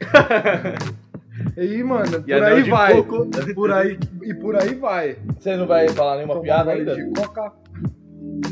E 1.56 1.60
aí, 1.60 1.84
mano, 1.84 2.20
por 2.22 2.32
anel 2.32 2.56
aí 2.56 2.62
vai. 2.68 2.94
coco. 3.02 3.30
Por 3.54 3.70
aí, 3.72 3.98
e 4.24 4.34
por 4.34 4.56
aí 4.56 4.74
vai. 4.74 5.16
Você 5.38 5.56
não 5.56 5.68
vai 5.68 5.88
falar 5.88 6.16
nenhuma 6.16 6.34
Tomar 6.34 6.44
piada 6.44 6.72
ainda? 6.72 6.96
de 6.96 7.10
coca. 7.12 7.52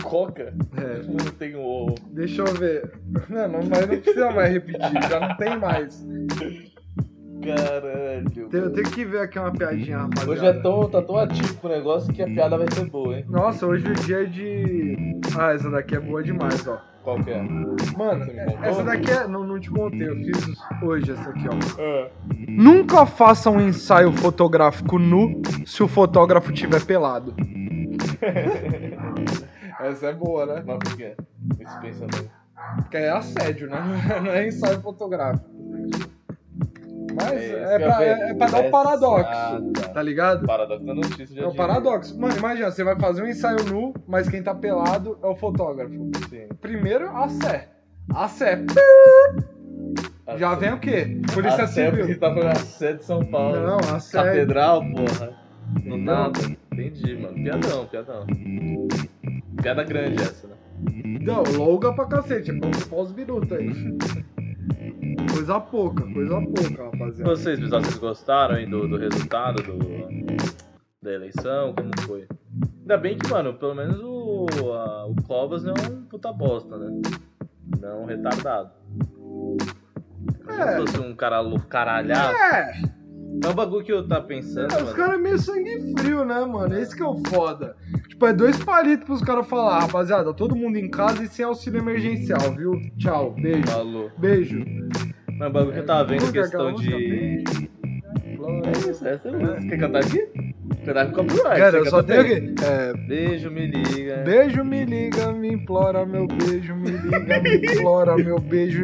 Coca? 0.04 0.54
É. 0.76 1.02
Não 1.02 1.30
tem 1.32 1.56
o. 1.56 1.94
Deixa 2.12 2.42
eu 2.42 2.54
ver. 2.54 2.92
Não, 3.28 3.48
não, 3.48 3.60
mas 3.68 3.88
não 3.88 4.00
precisa 4.00 4.30
mais 4.30 4.52
repetir, 4.52 5.02
já 5.08 5.18
não 5.20 5.36
tem 5.36 5.58
mais. 5.58 6.06
Caralho. 7.54 8.48
Eu 8.52 8.72
tenho 8.72 8.90
que 8.90 9.04
ver 9.04 9.20
aqui 9.20 9.38
uma 9.38 9.52
piadinha, 9.52 9.98
rapaziada. 9.98 10.30
Hoje 10.30 10.46
é 10.46 10.52
tão, 10.54 10.88
tá 10.88 11.02
tão 11.02 11.16
ativo 11.16 11.58
o 11.62 11.68
negócio 11.68 12.12
que 12.12 12.22
a 12.22 12.26
piada 12.26 12.58
vai 12.58 12.66
ser 12.72 12.90
boa, 12.90 13.16
hein? 13.16 13.24
Nossa, 13.28 13.66
hoje 13.66 13.86
o 13.86 13.94
dia 13.94 14.22
é 14.22 14.24
de. 14.24 15.20
Ah, 15.38 15.52
essa 15.52 15.70
daqui 15.70 15.94
é 15.94 16.00
boa 16.00 16.22
demais, 16.22 16.66
ó. 16.66 16.80
Qual 17.02 17.22
que 17.22 17.30
é? 17.30 17.40
Mano, 17.96 18.26
essa 18.62 18.82
daqui 18.82 19.10
é. 19.10 19.28
Não, 19.28 19.44
não 19.44 19.60
te 19.60 19.70
contei, 19.70 20.08
eu 20.08 20.16
fiz 20.16 20.56
hoje 20.82 21.12
essa 21.12 21.30
aqui, 21.30 21.46
ó. 21.48 21.52
Ah. 21.80 22.08
Nunca 22.48 23.06
faça 23.06 23.48
um 23.48 23.60
ensaio 23.60 24.12
fotográfico 24.12 24.98
nu 24.98 25.40
se 25.64 25.82
o 25.82 25.88
fotógrafo 25.88 26.52
tiver 26.52 26.84
pelado. 26.84 27.34
essa 29.80 30.06
é 30.06 30.12
boa, 30.12 30.46
né? 30.46 30.62
Mas 30.66 30.78
por 30.78 30.96
quê? 30.96 31.14
Esse 31.60 31.80
pensamento. 31.80 32.30
Porque 32.76 32.96
é 32.96 33.10
assédio, 33.10 33.68
né? 33.68 33.78
Não 34.22 34.32
é 34.32 34.48
ensaio 34.48 34.80
fotográfico. 34.80 35.55
Mas 37.16 37.32
É, 37.32 37.74
é, 37.74 37.78
pra, 37.78 38.04
é, 38.04 38.30
é 38.30 38.34
pra 38.34 38.46
dar 38.46 38.60
um 38.60 38.70
paradoxo, 38.70 39.72
tá. 39.94 40.02
ligado? 40.02 40.46
Paradoxo 40.46 40.84
da 40.84 40.94
notícia 40.94 41.26
já 41.34 41.42
É 41.42 41.46
o 41.46 41.50
diria. 41.50 41.66
paradoxo. 41.66 42.20
Mano, 42.20 42.36
imagina, 42.36 42.70
você 42.70 42.84
vai 42.84 42.98
fazer 43.00 43.22
um 43.22 43.26
ensaio 43.26 43.64
nu, 43.64 43.94
mas 44.06 44.28
quem 44.28 44.42
tá 44.42 44.54
pelado 44.54 45.18
é 45.22 45.26
o 45.26 45.34
fotógrafo. 45.34 45.92
Sim. 46.28 46.48
Primeiro, 46.60 47.08
a 47.08 47.28
Sé. 47.28 47.68
A 48.14 48.28
Sé. 48.28 48.64
Já 50.36 50.54
vem 50.54 50.72
o 50.72 50.78
quê? 50.78 51.20
Polícia 51.32 51.64
a 51.64 51.66
Sé, 51.66 51.86
porque 51.90 52.02
Civil. 52.02 52.20
tá 52.20 52.28
falando 52.34 52.48
a 52.50 52.54
Sé 52.56 52.92
de 52.94 53.04
São 53.04 53.24
Paulo. 53.24 53.60
Não, 53.60 53.78
a 53.94 53.98
Sé. 54.00 54.18
Catedral, 54.22 54.80
porra. 54.90 55.30
Não 55.84 55.96
Não. 55.96 56.04
nada. 56.04 56.40
Entendi, 56.72 57.16
mano. 57.16 57.34
Piadão, 57.34 57.86
piadão. 57.86 58.26
Piada 59.62 59.82
grande 59.84 60.22
essa, 60.22 60.46
né? 60.48 60.54
Não, 61.22 61.42
longa 61.56 61.92
pra 61.94 62.04
cacete. 62.06 62.50
É 62.50 62.94
os 62.94 63.12
minutos 63.12 63.50
aí. 63.52 63.70
Coisa 65.32 65.60
pouca, 65.60 66.02
coisa 66.12 66.40
pouca, 66.40 66.84
rapaziada. 66.84 67.30
Vocês, 67.30 67.60
pessoal, 67.60 67.82
vocês 67.82 67.98
gostaram 67.98 68.54
aí 68.56 68.66
do, 68.66 68.88
do 68.88 68.96
resultado 68.96 69.62
do, 69.62 69.78
da 71.02 71.12
eleição? 71.12 71.74
Como 71.74 71.90
foi? 72.02 72.26
Ainda 72.80 72.96
bem 72.98 73.16
que, 73.18 73.28
mano, 73.30 73.54
pelo 73.54 73.74
menos 73.74 74.00
o, 74.02 74.46
a- 74.72 75.06
o 75.06 75.14
Covas 75.26 75.64
não 75.64 75.74
é 75.74 75.88
um 75.90 76.02
puta 76.04 76.32
bosta, 76.32 76.76
né? 76.76 77.00
Não 77.80 77.88
é 77.88 77.94
um 77.94 78.04
retardado. 78.06 78.70
É. 80.48 80.52
Se 80.72 80.76
fosse 80.76 80.98
um 81.00 81.14
cara 81.14 81.40
louco, 81.40 81.66
caralhado. 81.66 82.34
É, 82.36 82.72
É 83.44 83.48
um 83.48 83.54
bagulho 83.54 83.84
que 83.84 83.92
eu 83.92 84.06
tava 84.06 84.24
pensando, 84.24 84.72
é, 84.72 84.76
os 84.76 84.82
mano. 84.84 84.96
caras 84.96 85.14
é 85.18 85.22
meio 85.22 85.38
sangue 85.38 85.94
frio, 85.98 86.24
né, 86.24 86.44
mano? 86.44 86.76
Esse 86.78 86.96
que 86.96 87.02
é 87.02 87.06
o 87.06 87.20
foda. 87.28 87.76
Tipo, 88.16 88.26
é 88.28 88.32
dois 88.32 88.56
palitos 88.64 89.04
pros 89.04 89.20
caras 89.22 89.46
falar, 89.46 89.80
rapaziada, 89.80 90.32
todo 90.32 90.56
mundo 90.56 90.78
em 90.78 90.88
casa 90.88 91.22
e 91.22 91.28
sem 91.28 91.44
auxílio 91.44 91.80
emergencial, 91.80 92.50
viu? 92.56 92.80
Tchau, 92.96 93.32
beijo. 93.38 93.66
Falou. 93.66 94.10
Beijo. 94.16 94.64
Mas 95.38 95.50
o 95.50 95.52
bagulho 95.52 95.72
que 95.74 95.78
eu 95.80 95.84
tava 95.84 96.04
vendo, 96.04 96.24
é 96.26 96.32
questão 96.32 96.72
de. 96.74 97.44
É 98.64 98.90
isso, 98.90 99.06
essa 99.06 99.28
é 99.28 99.32
música. 99.32 99.68
Quer 99.68 99.78
cantar 99.78 99.98
aqui? 99.98 100.28
Cantar 100.86 101.06
com 101.08 101.12
copyright. 101.16 101.58
Cara, 101.58 101.76
eu 101.76 101.86
só 101.90 102.02
tenho 102.02 102.20
aqui. 102.22 102.54
É, 102.64 102.94
Beijo, 103.06 103.50
me 103.50 103.66
liga. 103.66 104.16
beijo, 104.24 104.64
me 104.64 104.84
liga, 104.86 105.32
me 105.32 105.52
implora, 105.52 106.06
meu 106.06 106.26
beijo, 106.26 106.74
me 106.74 106.90
liga, 106.92 107.40
me 107.40 107.56
implora, 107.56 108.16
meu 108.16 108.38
beijo 108.40 108.82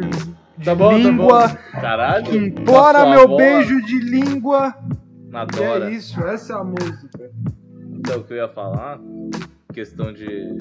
de 0.59 0.65
Tá 0.65 0.75
bom, 0.75 0.91
tá 0.91 0.97
língua. 0.97 1.47
bom. 1.47 1.55
Caralho. 1.81 2.35
Implora 2.35 3.09
meu 3.09 3.27
bola. 3.27 3.37
beijo 3.37 3.81
de 3.83 3.99
língua. 3.99 4.75
E 5.31 5.35
Adora. 5.35 5.89
é 5.89 5.93
isso, 5.93 6.23
essa 6.23 6.53
é 6.53 6.55
a 6.55 6.63
música. 6.63 7.09
Então, 8.05 8.19
o 8.19 8.23
que 8.25 8.33
eu 8.33 8.37
ia 8.37 8.49
falar, 8.49 8.99
questão 9.73 10.11
de 10.11 10.57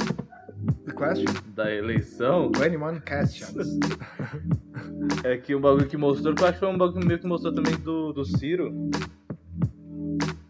The 0.86 0.92
question? 0.96 1.26
da 1.56 1.74
eleição, 1.74 2.52
21 2.52 3.00
questions. 3.00 3.80
é 5.24 5.36
que 5.38 5.52
um 5.52 5.60
bagulho 5.60 5.88
que 5.88 5.96
mostrou, 5.96 6.36
que 6.36 6.40
eu 6.40 6.46
acho 6.46 6.54
que 6.54 6.60
foi 6.60 6.68
um 6.68 6.78
bagulho 6.78 7.04
meio 7.04 7.18
que 7.18 7.26
mostrou 7.26 7.52
também 7.52 7.74
do, 7.78 8.12
do 8.12 8.24
Ciro. 8.24 8.72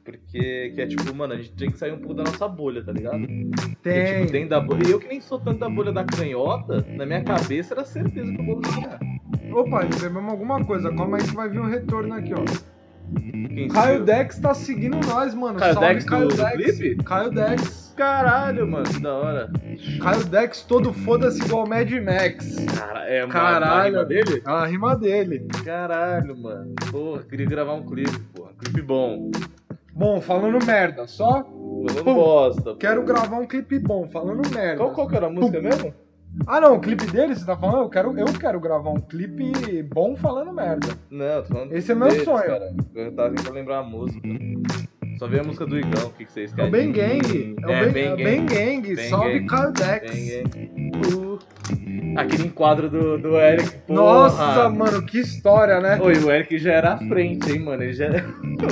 Porque, 0.05 0.73
que 0.75 0.81
é 0.83 0.87
tipo, 0.87 1.15
mano, 1.15 1.33
a 1.33 1.39
gente 1.39 1.55
tem 1.55 1.71
que 1.71 1.79
sair 1.79 1.93
um 1.93 1.99
pouco 1.99 2.13
da 2.13 2.25
nossa 2.25 2.47
bolha, 2.47 2.85
tá 2.85 2.93
ligado? 2.93 3.21
Porque, 3.21 3.77
Tem. 3.83 4.21
tipo, 4.21 4.33
dentro 4.33 4.51
da 4.51 4.61
bolha. 4.61 4.87
Eu 4.87 5.01
que 5.01 5.09
nem 5.09 5.21
sou 5.23 5.41
tanto 5.41 5.61
da 5.61 5.71
bolha 5.71 5.93
da 5.93 6.05
canhota, 6.05 6.85
na 6.91 7.07
minha 7.07 7.25
cabeça 7.25 7.73
era 7.73 7.87
certeza 7.87 8.31
que 8.31 8.39
o 8.39 8.45
bolo 8.45 8.61
ia 8.67 8.99
ganhar. 8.99 9.01
Opa, 9.55 9.85
recebemos 9.85 10.31
alguma 10.31 10.63
coisa. 10.63 10.95
Calma 10.95 11.17
aí 11.17 11.25
que 11.25 11.35
vai 11.35 11.49
vir 11.49 11.59
um 11.59 11.69
retorno 11.71 12.13
aqui, 12.13 12.35
ó. 12.35 12.72
Quem 13.55 13.69
Caio 13.69 13.97
viu? 13.97 14.05
Dex 14.07 14.39
tá 14.39 14.55
seguindo 14.55 14.99
nós, 15.07 15.35
mano. 15.35 15.59
Caio 15.59 15.75
Salve, 15.75 15.89
Dex 15.89 16.05
do- 16.07 16.29
do 16.29 16.51
clipe? 16.51 16.97
Caio 17.05 17.31
Dex. 17.31 17.83
Caralho, 17.97 18.67
mano, 18.67 18.85
que 18.89 19.01
da 19.01 19.13
hora. 19.15 19.51
Caio 20.01 20.25
Dex 20.25 20.63
todo 20.63 20.93
foda-se 20.93 21.43
igual 21.43 21.67
Mad 21.67 21.91
Max. 21.91 22.57
Cara, 22.77 23.05
é 23.09 23.25
uma, 23.25 23.33
Caralho. 23.33 23.71
uma 23.75 23.85
rima 23.85 24.05
dele? 24.07 24.43
É 24.47 24.51
a 24.51 24.65
rima 24.67 24.97
dele. 24.97 25.47
Caralho, 25.65 26.37
mano. 26.37 26.75
Porra, 26.91 27.23
queria 27.25 27.47
gravar 27.47 27.75
um 27.75 27.85
clipe, 27.85 28.19
porra. 28.35 28.51
Clipe 28.59 28.81
bom. 28.83 29.31
Bom, 29.95 30.21
falando 30.23 30.65
merda, 30.65 31.07
só 31.07 31.45
Falando 31.45 32.05
Pum. 32.05 32.15
bosta. 32.15 32.75
quero 32.77 33.05
gravar 33.05 33.37
um 33.39 33.47
clipe 33.47 33.79
bom, 33.79 34.09
falando 34.09 34.41
merda. 34.49 34.77
Qual, 34.79 34.93
qual 34.93 35.07
que 35.09 35.17
era 35.17 35.27
a 35.27 35.31
música 35.31 35.61
mesmo? 35.61 35.93
Ah 36.47 36.61
não, 36.61 36.77
o 36.77 36.81
clipe 36.81 37.07
dele, 37.07 37.35
você 37.35 37.45
tá 37.45 37.57
falando? 37.57 37.83
Eu 37.83 37.89
quero, 37.89 38.19
eu 38.19 38.27
quero 38.27 38.59
gravar 38.59 38.91
um 38.91 39.01
clipe 39.01 39.83
bom 39.83 40.17
falando 40.17 40.53
merda. 40.53 40.89
Não, 41.11 41.43
tô 41.43 41.49
falando 41.55 41.73
Esse 41.73 41.93
é 41.93 41.95
meu 41.95 42.09
deles, 42.09 42.25
sonho. 42.25 42.47
Cara. 42.47 42.75
Eu 42.95 43.13
tava 43.15 43.35
tentando 43.35 43.55
lembrar 43.55 43.79
a 43.79 43.83
música. 43.83 44.21
Só 45.19 45.29
vi 45.29 45.39
a 45.39 45.45
música 45.45 45.67
do 45.67 45.79
Igão, 45.79 46.07
o 46.07 46.13
que, 46.13 46.25
que 46.25 46.33
vocês 46.33 46.53
É 46.53 46.57
querem? 46.57 46.69
o 46.69 46.73
Ben 46.73 46.93
Gang. 46.93 47.57
É 47.63 47.67
o 47.67 47.71
É, 47.71 47.85
é 47.85 48.13
o 48.13 48.17
ben 48.17 48.47
Gang. 48.47 48.97
Salve 49.09 49.41
Gang. 49.41 49.47
Caio 49.47 49.73
Dex. 49.73 50.11
Ben 50.13 50.27
Gang. 50.27 51.15
Uh. 51.15 51.39
Aquele 52.17 52.47
enquadro 52.47 52.89
do, 52.89 53.19
do 53.19 53.37
Eric, 53.39 53.71
porra. 53.87 54.01
Nossa, 54.01 54.69
mano, 54.71 55.03
que 55.05 55.21
história, 55.21 55.81
né? 55.81 55.99
Oi, 56.01 56.19
o 56.19 56.31
Eric 56.31 56.59
já 56.59 56.73
era 56.73 56.93
à 56.95 56.99
frente, 56.99 57.51
hein, 57.51 57.61
mano. 57.61 57.83
Ele 57.83 57.93
já... 57.93 58.09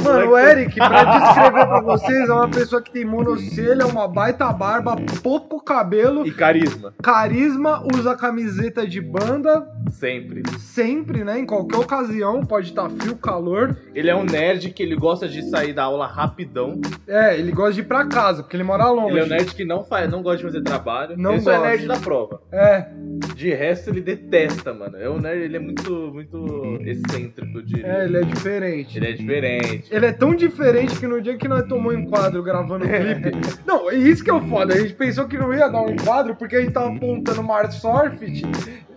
Mano, 0.04 0.30
o 0.30 0.38
Eric, 0.38 0.76
pra 0.76 1.04
descrever 1.18 1.66
pra 1.66 1.80
vocês, 1.80 2.28
é 2.28 2.32
uma 2.32 2.49
pessoa 2.49 2.80
que 2.80 2.92
tem 2.92 3.04
monocelha, 3.04 3.87
uma 3.87 4.06
baita 4.06 4.52
barba, 4.52 4.94
pouco 5.23 5.62
cabelo, 5.62 6.25
E 6.26 6.30
carisma, 6.30 6.94
carisma, 7.02 7.82
usa 7.92 8.14
camiseta 8.16 8.87
de 8.87 9.00
banda, 9.00 9.66
sempre. 9.90 10.42
sempre, 10.59 11.25
né? 11.25 11.38
Em 11.38 11.47
qualquer 11.47 11.76
ocasião, 11.78 12.44
pode 12.44 12.68
estar 12.68 12.88
frio, 12.90 13.16
calor. 13.16 13.76
Ele 13.94 14.09
é 14.11 14.14
um 14.16 14.25
nerd 14.25 14.70
que 14.70 14.82
ele 14.82 14.97
gosta 14.97 15.28
de 15.28 15.42
sair 15.50 15.73
da 15.73 15.85
aula 15.85 16.06
rapidão. 16.06 16.80
É, 17.06 17.38
ele 17.38 17.52
gosta 17.52 17.75
de 17.75 17.80
ir 17.80 17.85
pra 17.85 18.06
casa, 18.06 18.42
porque 18.42 18.56
ele 18.56 18.64
mora 18.64 18.88
longe. 18.90 19.12
Ele 19.12 19.20
é 19.20 19.25
um 19.25 19.28
nerd 19.28 19.54
que 19.54 19.64
não, 19.64 19.85
faz, 19.85 20.11
não 20.11 20.23
gosta 20.23 20.38
de 20.38 20.44
fazer 20.44 20.62
trabalho. 20.62 21.16
Não 21.16 21.32
ele 21.32 21.40
só 21.42 21.52
é 21.52 21.54
gosta. 21.56 21.68
nerd 21.70 21.87
da 21.87 21.97
prova. 21.99 22.42
É, 22.52 22.87
De 23.35 23.52
resto, 23.54 23.90
ele 23.90 24.00
detesta, 24.00 24.73
mano. 24.75 24.97
É 24.97 25.09
um 25.09 25.18
nerd, 25.18 25.42
ele 25.42 25.56
é 25.56 25.61
muito, 25.61 25.92
muito 26.12 26.78
excêntrico, 26.85 27.59
eu 27.59 27.62
diria. 27.62 27.87
é, 27.87 28.04
ele 28.04 28.16
é 28.18 28.23
diferente. 28.23 28.99
Ele 28.99 29.06
é 29.09 29.12
diferente. 29.12 29.88
Ele 29.90 30.06
é 30.06 30.12
tão 30.12 30.35
diferente 30.35 30.99
que 30.99 31.06
no 31.06 31.20
dia 31.20 31.37
que 31.37 31.49
nós 31.49 31.66
tomamos 31.66 31.94
um 31.94 31.99
enquadro 32.00 32.42
gravando 32.42 32.85
o 32.85 32.88
clipe. 32.88 33.30
não, 33.66 33.90
isso 33.90 34.23
que 34.23 34.30
é 34.30 34.35
o 34.35 34.40
foda. 34.49 34.75
A 34.75 34.78
gente 34.80 34.94
pensou 34.94 35.26
que 35.26 35.37
não 35.38 35.52
ia 35.52 35.68
dar 35.68 35.82
um 35.82 35.90
enquadro 35.90 36.35
porque 36.37 36.56
a 36.56 36.61
gente 36.61 36.73
tava 36.73 36.94
apontando 36.94 37.40
uma 37.40 37.59
Arsorfit. 37.59 38.44
Ar, 38.44 38.50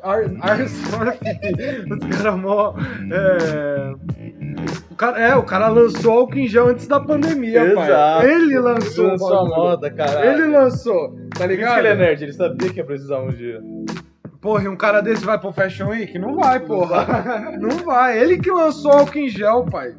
Arsorfit. 0.03 1.85
Os 1.91 2.17
caras 2.17 2.39
mó. 2.39 2.75
É... 3.11 3.93
O 4.91 4.95
cara, 4.95 5.19
é, 5.19 5.35
o 5.35 5.43
cara 5.43 5.67
lançou 5.69 6.19
álcool 6.19 6.37
em 6.37 6.47
gel 6.47 6.67
antes 6.67 6.87
da 6.87 6.99
pandemia, 6.99 7.73
pai. 7.73 7.89
Exato. 7.89 8.27
Ele 8.27 8.59
lançou. 8.59 9.03
Ele 9.05 9.11
lançou 9.11 9.39
a 9.39 9.45
moda, 9.45 9.91
caralho. 9.91 10.29
Ele 10.29 10.47
lançou, 10.55 11.09
tá 11.33 11.39
Por 11.39 11.47
ligado? 11.47 11.79
ele 11.79 11.87
é 11.87 11.95
nerd, 11.95 12.23
ele 12.23 12.33
sabia 12.33 12.69
que 12.69 12.77
ia 12.77 12.85
precisar 12.85 13.19
um 13.19 13.29
dia. 13.29 13.59
Porra, 14.39 14.65
e 14.65 14.67
um 14.67 14.75
cara 14.75 15.01
desse 15.01 15.25
vai 15.25 15.39
pro 15.39 15.53
Fashion 15.53 15.87
Week? 15.89 16.19
Não 16.19 16.35
vai, 16.35 16.59
porra. 16.59 17.55
Não 17.59 17.77
vai. 17.77 18.19
Ele 18.19 18.37
que 18.37 18.51
lançou 18.51 18.91
álcool 18.91 19.17
em 19.17 19.29
gel, 19.29 19.65
pai. 19.65 19.95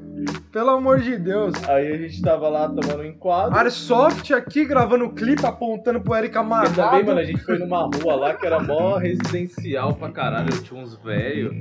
Pelo 0.52 0.70
amor 0.70 1.00
de 1.00 1.16
Deus. 1.18 1.52
Aí 1.68 1.92
a 1.92 1.96
gente 1.98 2.20
tava 2.22 2.48
lá 2.48 2.68
tomando 2.68 3.00
um 3.00 3.04
enquadro. 3.04 3.56
Airsoft 3.58 4.32
aqui 4.32 4.64
gravando 4.64 5.10
clipe 5.10 5.44
apontando 5.44 6.00
pro 6.00 6.14
Eric 6.14 6.36
amarrado. 6.36 6.74
também, 6.74 7.04
mano, 7.04 7.20
a 7.20 7.24
gente 7.24 7.42
foi 7.42 7.58
numa 7.58 7.82
rua 7.94 8.14
lá 8.14 8.34
que 8.34 8.46
era 8.46 8.60
mó 8.60 8.96
residencial 8.96 9.94
pra 9.94 10.10
caralho, 10.10 10.48
tinha 10.62 10.80
uns 10.80 10.96
velhos. 11.02 11.52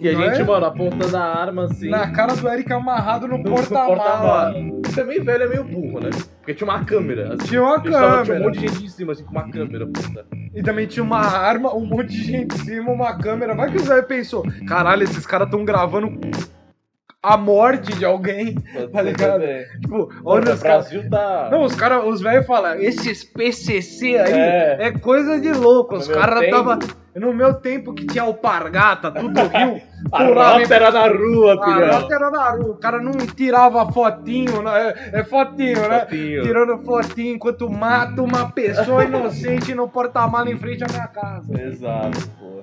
E 0.00 0.08
a 0.08 0.12
Não 0.12 0.20
gente, 0.22 0.40
é? 0.40 0.44
mano, 0.44 0.66
apontando 0.66 1.16
a 1.16 1.22
arma 1.22 1.64
assim. 1.64 1.88
Na 1.88 2.10
cara 2.12 2.34
do 2.34 2.48
Eric 2.48 2.72
amarrado 2.72 3.26
no 3.28 3.38
no 3.38 3.44
porta-mala. 3.44 4.54
Também 4.94 5.20
velho 5.22 5.44
é 5.44 5.48
meio 5.48 5.64
burro, 5.64 6.00
né? 6.00 6.10
Porque 6.38 6.54
tinha 6.54 6.68
uma 6.68 6.84
câmera. 6.84 7.34
Assim. 7.34 7.46
Tinha 7.48 7.62
uma 7.62 7.76
Eles 7.76 7.92
tavam- 7.92 8.10
Tinha 8.10 8.20
um 8.22 8.26
câmera. 8.26 8.44
monte 8.44 8.58
de 8.58 8.68
gente 8.68 8.84
em 8.84 8.88
cima, 8.88 9.12
assim, 9.12 9.24
com 9.24 9.30
uma 9.30 9.48
câmera, 9.50 9.86
puta. 9.86 10.26
E 10.54 10.62
também 10.62 10.86
tinha 10.86 11.02
uma 11.02 11.18
arma, 11.20 11.74
um 11.74 11.86
monte 11.86 12.08
de 12.10 12.24
gente 12.24 12.54
em 12.54 12.58
cima, 12.58 12.90
uma 12.90 13.16
câmera. 13.16 13.54
Vai 13.54 13.70
que 13.70 13.76
o 13.76 13.80
Zé 13.84 14.02
pensou: 14.02 14.44
caralho, 14.68 15.02
esses 15.04 15.24
caras 15.26 15.48
tão 15.50 15.64
gravando 15.64 16.10
a 17.22 17.36
morte 17.36 17.92
de 17.96 18.04
alguém. 18.04 18.54
Tá 18.92 19.00
ligado? 19.02 19.42
Tipo, 19.80 20.08
Olha, 20.24 20.54
os 20.54 20.62
caras. 20.62 20.90
Tá. 21.10 21.48
Não, 21.50 21.62
os 21.62 21.74
caras, 21.74 22.04
os 22.04 22.20
velhos 22.20 22.46
falam, 22.46 22.74
esses 22.80 23.22
PCC 23.22 24.18
aí 24.18 24.32
é, 24.32 24.76
É. 24.80 24.92
coisa 24.92 25.40
de 25.40 25.52
louco. 25.52 25.96
Os 25.96 26.08
No 26.08 26.14
caras 26.14 26.50
tava. 26.50 26.78
No 27.14 27.30
meu 27.34 27.52
tempo 27.52 27.92
que 27.92 28.06
tinha 28.06 28.22
alpargata, 28.24 29.10
tudo 29.10 29.38
rio, 29.42 29.82
a 30.10 30.24
rota 30.24 30.74
era 30.74 30.90
na 30.90 31.06
rua, 31.08 31.58
Ah, 31.60 31.64
filhão. 31.74 32.00
nota 32.00 32.14
era 32.14 32.30
na 32.30 32.50
rua. 32.52 32.70
O 32.70 32.76
cara 32.78 33.02
não 33.02 33.12
tirava 33.12 33.92
fotinho, 33.92 34.62
né? 34.62 34.94
É, 35.12 35.20
é 35.20 35.24
fotinho, 35.24 35.88
né? 35.90 36.00
Fotinho. 36.00 36.42
Tirando 36.42 36.78
fotinho 36.82 37.34
enquanto 37.34 37.68
mata 37.68 38.22
uma 38.22 38.50
pessoa 38.50 39.04
inocente 39.04 39.74
no 39.74 39.88
porta-mala 39.90 40.50
em 40.50 40.56
frente 40.56 40.82
à 40.84 40.86
minha 40.90 41.06
casa. 41.06 41.52
Exato, 41.62 42.30
pô. 42.40 42.62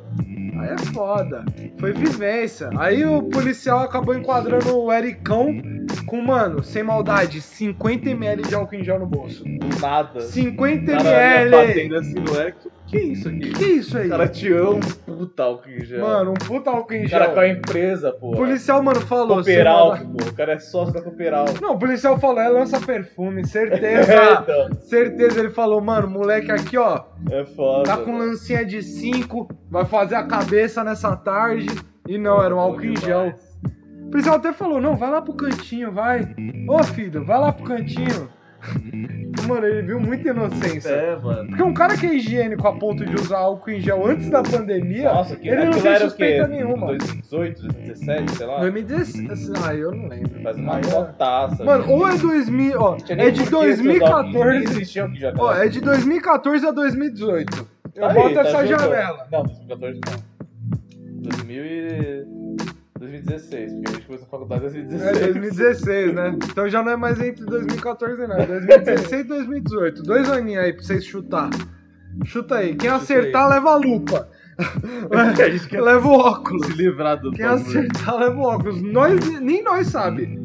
Aí 0.59 0.69
é 0.69 0.77
foda. 0.77 1.45
Foi 1.79 1.93
vivência. 1.93 2.69
Aí 2.77 3.05
o 3.05 3.23
policial 3.23 3.79
acabou 3.79 4.15
enquadrando 4.15 4.77
o 4.77 4.91
Ericão 4.91 5.61
com, 6.05 6.21
mano, 6.21 6.63
sem 6.63 6.83
maldade, 6.83 7.39
50ml 7.41 8.47
de 8.47 8.55
álcool 8.55 8.75
em 8.75 8.83
gel 8.83 8.99
no 8.99 9.05
bolso. 9.05 9.43
Do 9.43 9.79
nada. 9.79 10.19
50ml! 10.19 11.51
batendo 11.51 11.95
assim 11.95 12.19
no 12.19 12.35
Eric. 12.35 12.59
Que 12.59 12.69
isso 12.98 13.29
aqui? 13.29 13.39
Que 13.39 13.51
que 13.51 13.63
é 13.63 13.67
isso 13.67 13.98
aí? 13.98 14.08
O 14.08 14.10
cara 14.10 14.27
te 14.27 14.51
ama 14.51 14.75
um 14.75 14.79
puta 14.79 15.43
álcool 15.43 15.69
em 15.69 15.86
gel. 15.86 16.01
Mano, 16.01 16.31
um 16.31 16.34
puta 16.34 16.69
álcool 16.69 16.93
em 16.93 17.05
o 17.05 17.08
gel. 17.08 17.19
cara 17.19 17.31
com 17.31 17.39
a 17.39 17.48
empresa, 17.48 18.12
pô. 18.12 18.31
O 18.31 18.36
policial, 18.36 18.81
mano, 18.81 19.01
falou. 19.01 19.38
Cooperal, 19.38 19.98
pô. 19.98 20.29
O 20.29 20.34
cara 20.34 20.53
é 20.53 20.60
sócio 20.60 20.93
da 20.93 21.01
Cooperal. 21.01 21.46
Não, 21.62 21.74
o 21.74 21.79
policial 21.79 22.19
falou, 22.19 22.41
é 22.41 22.50
lança 22.50 22.79
perfume, 22.79 23.46
certeza. 23.46 24.13
então, 24.43 24.74
certeza, 24.81 25.39
ele 25.39 25.50
falou, 25.50 25.81
mano, 25.81 26.10
moleque 26.10 26.51
aqui, 26.51 26.77
ó, 26.77 27.03
é 27.31 27.46
foda. 27.46 27.84
tá 27.84 27.98
com 27.98 28.17
lancinha 28.17 28.65
de 28.65 28.81
5, 28.81 29.48
vai 29.69 29.86
fazer 29.86 30.15
a 30.15 30.24
cabeça 30.24 30.84
nessa 30.84 31.15
tarde. 31.15 31.67
E 32.08 32.17
não, 32.17 32.41
era 32.41 32.55
um 32.55 32.60
álcool 32.60 32.86
em 32.86 32.96
gel. 32.98 33.34
O 34.08 34.10
policial 34.10 34.38
até 34.38 34.51
falou, 34.51 34.81
não, 34.81 34.98
vai 34.98 35.12
lá 35.12 35.22
pro 35.22 35.34
cantinho, 35.34 35.91
vai. 35.91 36.27
Ô 36.67 36.84
filho, 36.84 37.24
vai 37.24 37.39
lá 37.39 37.53
pro 37.53 37.65
cantinho. 37.65 38.29
Mano, 39.47 39.65
ele 39.65 39.81
viu 39.81 39.99
muita 39.99 40.29
inocência. 40.29 40.89
É, 40.89 41.15
mano. 41.17 41.47
Porque 41.47 41.63
um 41.63 41.73
cara 41.73 41.97
que 41.97 42.05
é 42.05 42.13
higiênico 42.15 42.67
a 42.67 42.73
ponto 42.77 43.05
de 43.05 43.15
usar 43.15 43.39
álcool 43.39 43.71
em 43.71 43.79
gel 43.79 44.05
antes 44.05 44.29
da 44.29 44.43
pandemia, 44.43 45.11
Nossa, 45.11 45.35
que, 45.35 45.47
ele 45.47 45.55
não 45.57 45.63
aquilo 45.67 45.81
tem 45.81 45.91
era 45.91 46.05
o 46.05 46.09
suspeita 46.09 46.47
nenhuma. 46.47 46.87
2018, 46.87 47.61
2017, 47.61 48.31
sei 48.35 48.45
lá. 48.45 48.59
2016, 48.59 49.51
ah, 49.63 49.73
eu 49.75 49.91
não 49.91 50.07
lembro. 50.07 50.41
Faz 50.43 50.57
uma 50.57 50.75
Aí 50.75 50.81
é- 50.81 50.83
fotaça. 50.83 51.63
Mano, 51.63 51.89
ou 51.89 52.07
é 52.07 52.17
2000, 52.17 52.79
ó, 52.81 52.95
Tinha 52.97 53.15
nem 53.15 53.25
é 53.27 53.31
de 53.31 53.39
por 53.39 53.43
que 53.45 53.49
seus 53.49 53.63
álcool- 53.79 53.83
Nem 53.83 53.99
2014, 53.99 54.63
existiam 54.65 55.07
aqui 55.07 55.19
já. 55.19 55.33
ó, 55.37 55.53
é 55.55 55.67
de 55.67 55.81
2014 55.81 56.67
a 56.67 56.71
2018. 56.71 57.67
Eu 57.95 58.05
Aí, 58.05 58.13
boto 58.13 58.33
tá 58.35 58.41
essa 58.41 58.65
janela. 58.67 59.27
Não, 59.31 59.43
2014 59.43 59.99
não. 60.05 60.29
2000 61.21 61.65
e... 61.65 62.38
2016, 63.29 63.74
porque 63.74 63.88
a 63.88 63.91
gente 63.93 64.05
começou 64.05 64.27
a 64.27 64.29
faculdade 64.29 64.65
em 64.65 64.67
É 64.67 64.83
2016. 64.83 65.19
2016, 65.19 66.13
né? 66.13 66.36
Então 66.43 66.69
já 66.69 66.83
não 66.83 66.91
é 66.91 66.95
mais 66.98 67.19
entre 67.21 67.45
2014 67.45 68.27
não, 68.27 68.36
é 68.36 68.45
2016 68.45 69.21
e 69.21 69.24
2018. 69.27 70.03
Dois 70.03 70.29
aninhos 70.29 70.63
aí 70.63 70.74
pra 70.74 70.83
vocês 70.83 71.05
chutar. 71.05 71.50
Chuta 72.25 72.55
aí. 72.55 72.75
Quem 72.75 72.89
Chuta 72.89 72.95
acertar 73.03 73.45
aí. 73.45 73.50
leva 73.53 73.69
a 73.71 73.75
lupa. 73.77 74.29
a 75.39 75.50
gente 75.50 75.67
quer 75.69 75.81
leva 75.81 76.05
o 76.07 76.12
óculos. 76.12 76.67
se 76.67 76.74
livrar 76.74 77.19
do 77.21 77.31
Quem 77.31 77.45
acertar 77.45 78.17
leva 78.17 78.36
o 78.36 78.41
óculos. 78.43 78.81
Nós, 78.81 79.39
nem 79.39 79.63
nós 79.63 79.88
sabe. 79.88 80.41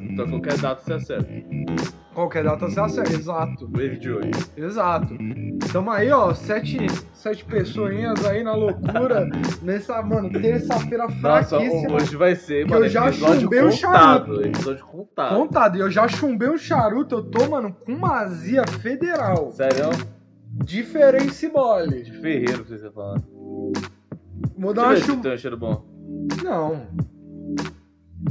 Então 0.00 0.28
qualquer 0.28 0.56
data 0.58 0.82
você 0.82 0.92
acerta. 0.94 1.28
Qualquer 2.18 2.42
data 2.42 2.68
você 2.68 2.80
acerta. 2.80 3.12
Exato. 3.12 3.70
O 3.72 3.80
erro 3.80 4.00
de 4.00 4.10
hoje. 4.10 4.30
Exato. 4.56 5.16
Tamo 5.72 5.88
aí, 5.88 6.10
ó, 6.10 6.34
sete, 6.34 6.76
sete 7.14 7.44
pessoinhas 7.44 8.24
aí 8.24 8.42
na 8.42 8.56
loucura. 8.56 9.30
nessa, 9.62 10.02
mano, 10.02 10.28
terça-feira 10.28 11.04
Nossa, 11.04 11.16
fraquíssima. 11.20 11.94
hoje 11.94 12.16
vai 12.16 12.34
ser, 12.34 12.64
Que 12.64 12.72
mano, 12.72 12.86
eu 12.86 12.88
já 12.88 13.12
chumbei 13.12 13.60
o 13.60 13.70
contado. 13.70 14.44
Episódio 14.44 14.84
contado. 14.84 15.36
Contado, 15.36 15.76
e 15.76 15.80
eu 15.80 15.88
já 15.88 16.08
chumbei 16.08 16.48
um 16.48 16.58
charuto, 16.58 17.14
eu 17.14 17.22
tô, 17.22 17.48
mano, 17.48 17.72
com 17.72 17.92
uma 17.92 18.22
azia 18.22 18.66
federal. 18.66 19.52
Sério? 19.52 19.90
Diferença 20.64 21.48
mole. 21.50 22.02
De 22.02 22.10
ferreiro 22.14 22.64
que 22.64 22.70
você 22.76 22.90
falando. 22.90 23.22
Vou 24.58 24.74
dar 24.74 24.86
uma 24.86 24.96
chum... 24.96 25.20
tem 25.20 25.32
um 25.34 25.38
cheiro 25.38 25.56
bom. 25.56 25.84
Não, 26.42 26.84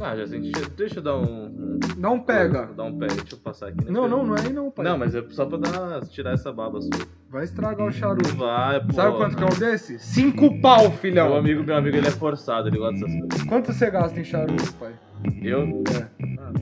Ah, 0.02 0.14
já 0.14 0.28
senti 0.28 0.52
cheiro. 0.54 0.72
Deixa 0.76 1.00
eu 1.00 1.04
dar 1.04 1.16
um... 1.18 1.67
não 1.98 2.20
pega. 2.20 2.70
Dar 2.76 2.84
um 2.84 2.98
pega. 2.98 3.16
Deixa 3.16 3.36
eu 3.36 3.40
passar 3.40 3.68
aqui. 3.70 3.90
Não, 3.90 4.08
não, 4.08 4.26
não 4.26 4.36
é 4.36 4.42
aí 4.42 4.54
não, 4.54 4.70
pai. 4.72 4.86
Não, 4.86 4.98
mas 4.98 5.14
é 5.16 5.24
só 5.30 5.46
pra 5.46 5.58
dar, 5.58 6.02
tirar 6.08 6.34
essa 6.34 6.52
baba 6.52 6.82
sua. 6.82 6.92
Vai 7.30 7.44
estragar 7.44 7.88
o 7.88 7.92
charuto. 7.92 8.36
Vai, 8.36 8.80
pô. 8.86 8.94
Sabe 8.94 9.18
quanto 9.18 9.36
que 9.36 9.44
é 9.44 9.46
um 9.46 9.60
desse? 9.60 10.00
Cinco 10.00 10.60
pau, 10.62 10.84
Meu 10.84 10.92
filhão. 10.92 11.36
amigo, 11.36 11.64
meu 11.64 11.76
amigo, 11.76 11.98
ele 11.98 12.08
é 12.08 12.12
forçado, 12.12 12.68
ele 12.70 12.78
gosta 12.78 13.06
dessas 13.06 13.20
coisas. 13.20 13.48
Quanto 13.48 13.74
você 13.74 13.92
gasta 13.92 14.20
em 14.20 14.24
charuto, 14.24 14.74
pai? 14.74 14.94
Eu? 15.42 15.84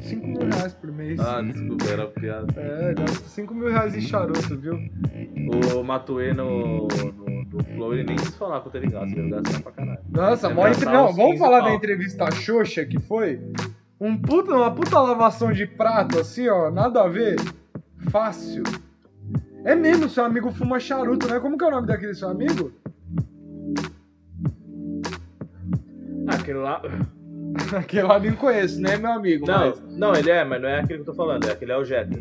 Cinco 0.02 0.28
mil 0.28 0.48
reais 0.50 0.74
por 0.74 0.92
mês. 0.92 1.20
Ah, 1.20 1.42
desculpa, 1.42 1.86
era 1.86 2.08
piada. 2.08 2.48
É, 2.58 2.94
gasta 2.94 3.28
cinco 3.28 3.54
mil 3.54 3.70
reais 3.70 3.96
em 3.96 4.02
charuto, 4.02 4.58
viu? 4.58 4.80
O 5.76 5.84
Matuê 5.84 6.34
no, 6.34 6.88
no, 6.88 7.44
no 7.44 7.64
Flow, 7.76 7.94
ele 7.94 8.04
nem 8.04 8.16
quis 8.16 8.34
falar 8.36 8.62
quanto 8.62 8.76
ele 8.76 8.88
gasta, 8.88 9.18
ele 9.20 9.30
gasta 9.30 9.60
pra 9.60 9.72
caralho. 9.72 10.00
Nossa, 10.10 10.48
É 10.48 10.54
mó 10.54 10.68
entre... 10.68 10.86
Não, 10.86 11.14
vamos 11.14 11.32
15 11.34 11.40
falar 11.40 11.62
da 11.62 11.74
entrevista 11.74 12.32
Xoxa 12.32 12.86
que 12.86 13.00
foi? 13.00 13.40
Um 14.00 14.18
puta, 14.18 14.54
uma 14.54 14.72
puta 14.74 15.00
lavação 15.00 15.52
de 15.52 15.66
prato, 15.66 16.20
assim, 16.20 16.48
ó, 16.50 16.70
nada 16.70 17.04
a 17.04 17.08
ver. 17.08 17.36
Fácil. 18.10 18.64
É 19.64 19.74
mesmo, 19.76 20.10
seu 20.10 20.24
amigo 20.26 20.52
fuma 20.52 20.80
charuto, 20.80 21.28
né? 21.28 21.40
Como 21.40 21.58
que 21.58 21.64
é 21.64 21.68
o 21.68 21.72
nome 21.72 21.88
daquele 21.88 22.14
seu 22.14 22.30
amigo? 22.30 22.72
Aquele 26.28 26.60
lá. 26.60 26.82
Aquele 27.78 28.04
lá 28.04 28.20
nem 28.20 28.34
conheço, 28.34 28.82
né, 28.82 28.98
meu 28.98 29.12
amigo? 29.12 29.48
Não, 29.48 29.60
mas- 29.70 29.82
não, 29.98 30.14
ele 30.14 30.30
é, 30.30 30.44
mas 30.44 30.62
não 30.62 30.68
é 30.70 30.80
aquele 30.80 31.04
que 31.04 31.10
eu 31.10 31.14
tô 31.14 31.14
falando, 31.14 31.48
é 31.48 31.52
aquele 31.54 31.72
é 31.72 31.78
o 31.78 31.86
Jetta. 31.86 32.20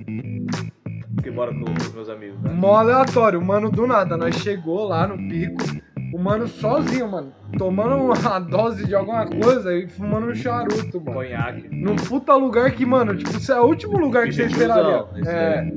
Que 1.23 1.31
mora 1.31 1.53
com, 1.53 1.65
os 1.73 1.93
meus 1.93 2.09
amigos, 2.09 2.41
né? 2.41 2.51
Mó 2.53 2.77
aleatório, 2.77 3.41
mano 3.43 3.71
do 3.71 3.87
nada. 3.87 4.17
Nós 4.17 4.37
chegou 4.37 4.85
lá 4.87 5.07
no 5.09 5.17
pico, 5.17 5.57
o 6.15 6.19
mano 6.19 6.47
sozinho, 6.47 7.11
mano. 7.11 7.33
Tomando 7.59 7.97
uma 7.97 8.39
dose 8.39 8.87
de 8.87 8.95
alguma 8.95 9.27
coisa 9.27 9.75
e 9.75 9.89
fumando 9.89 10.29
um 10.29 10.35
charuto, 10.35 11.01
mano. 11.01 11.15
Conhaque. 11.15 11.69
Num 11.75 11.97
puta 11.97 12.37
lugar 12.37 12.71
que, 12.71 12.87
mano, 12.87 13.17
tipo, 13.17 13.37
isso 13.37 13.53
é 13.53 13.61
o 13.61 13.65
último 13.65 13.99
lugar 13.99 14.27
que 14.27 14.33
você 14.33 14.49
Gentilzão, 14.49 15.09
esperaria. 15.17 15.29
É. 15.29 15.73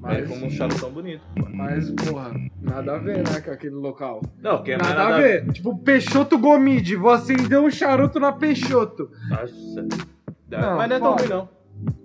Mas 0.00 0.20
Mas, 0.20 0.28
como 0.30 0.46
um 0.46 0.50
charutão 0.50 0.90
bonito. 0.90 1.20
pô. 1.36 1.46
mas, 1.52 1.90
porra, 1.90 2.30
nada 2.62 2.94
a 2.94 2.98
ver, 2.98 3.18
né, 3.18 3.40
com 3.44 3.50
aquele 3.50 3.74
local. 3.74 4.22
Não, 4.40 4.56
porque 4.56 4.72
é 4.72 4.78
mais 4.78 4.94
Nada, 4.94 5.14
a 5.14 5.18
ver. 5.18 5.52
Tipo, 5.52 5.76
Peixoto 5.78 6.38
Gomide, 6.38 6.96
vou 6.96 7.10
acender 7.10 7.60
um 7.60 7.70
charuto 7.70 8.18
na 8.18 8.32
Peixoto. 8.32 9.10
Nossa. 9.28 9.86
Não, 10.48 10.76
mas 10.76 10.88
não 10.88 10.96
é 10.96 11.00
tão 11.00 11.16
ruim, 11.16 11.28
não. 11.28 11.48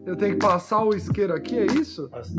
Eu 0.05 0.17
tenho 0.17 0.33
que 0.33 0.39
passar 0.45 0.83
o 0.83 0.93
isqueiro 0.93 1.33
aqui, 1.33 1.57
é 1.57 1.65
isso? 1.67 2.09
Nossa. 2.11 2.33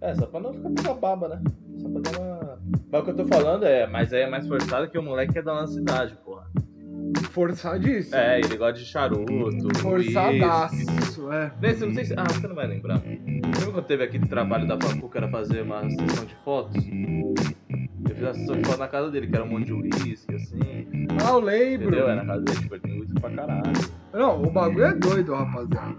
É, 0.00 0.14
só 0.14 0.24
pra 0.26 0.40
não 0.40 0.54
ficar 0.54 0.70
com 0.82 0.90
a 0.90 0.94
baba, 0.94 1.28
né? 1.28 1.42
Só 1.76 1.88
pra 1.90 2.00
dar 2.00 2.18
uma. 2.20 2.43
Mas 2.90 3.00
o 3.00 3.04
que 3.04 3.10
eu 3.10 3.16
tô 3.16 3.26
falando 3.26 3.64
é, 3.64 3.86
mas 3.86 4.12
aí 4.12 4.22
é 4.22 4.28
mais 4.28 4.46
forçado 4.46 4.88
que 4.88 4.98
o 4.98 5.02
moleque 5.02 5.38
é 5.38 5.42
da 5.42 5.54
nossa 5.54 5.72
cidade, 5.74 6.16
porra. 6.24 6.44
Forçadíssimo. 7.30 8.16
É, 8.16 8.38
ele 8.38 8.56
gosta 8.56 8.74
de 8.78 8.84
charuto. 8.84 9.32
Forçadaço, 9.78 11.32
é. 11.32 11.52
Nesse, 11.60 11.84
não 11.84 11.94
sei 11.94 12.04
se. 12.04 12.14
Ah, 12.16 12.24
você 12.24 12.46
não 12.46 12.54
vai 12.54 12.66
lembrar. 12.66 13.02
Lembra 13.04 13.72
quando 13.72 13.82
teve 13.84 14.04
aquele 14.04 14.26
trabalho 14.26 14.66
da 14.66 14.78
Facu 14.80 15.08
que 15.08 15.18
era 15.18 15.28
fazer 15.28 15.62
uma 15.62 15.88
sessão 15.90 16.24
de 16.24 16.34
fotos? 16.44 16.84
Eu 18.08 18.14
fiz 18.14 18.24
a 18.24 18.34
sessão 18.34 18.56
de 18.56 18.64
foto 18.68 18.78
na 18.78 18.88
casa 18.88 19.10
dele, 19.10 19.26
que 19.26 19.34
era 19.34 19.44
um 19.44 19.48
monte 19.48 19.66
de 19.66 19.72
uísque, 19.72 20.34
assim. 20.34 20.60
Ah, 21.24 21.30
eu 21.30 21.40
lembro. 21.40 21.88
Entendeu? 21.88 22.08
É 22.08 22.14
na 22.14 22.24
casa 22.24 22.42
dele, 22.42 22.58
tipo, 22.60 22.74
ele 22.74 22.82
tem 22.82 23.00
uísque 23.00 23.20
pra 23.20 23.30
caralho. 23.30 23.62
Não, 24.12 24.42
o 24.42 24.50
bagulho 24.50 24.84
é 24.84 24.94
doido, 24.94 25.34
rapaziada. 25.34 25.96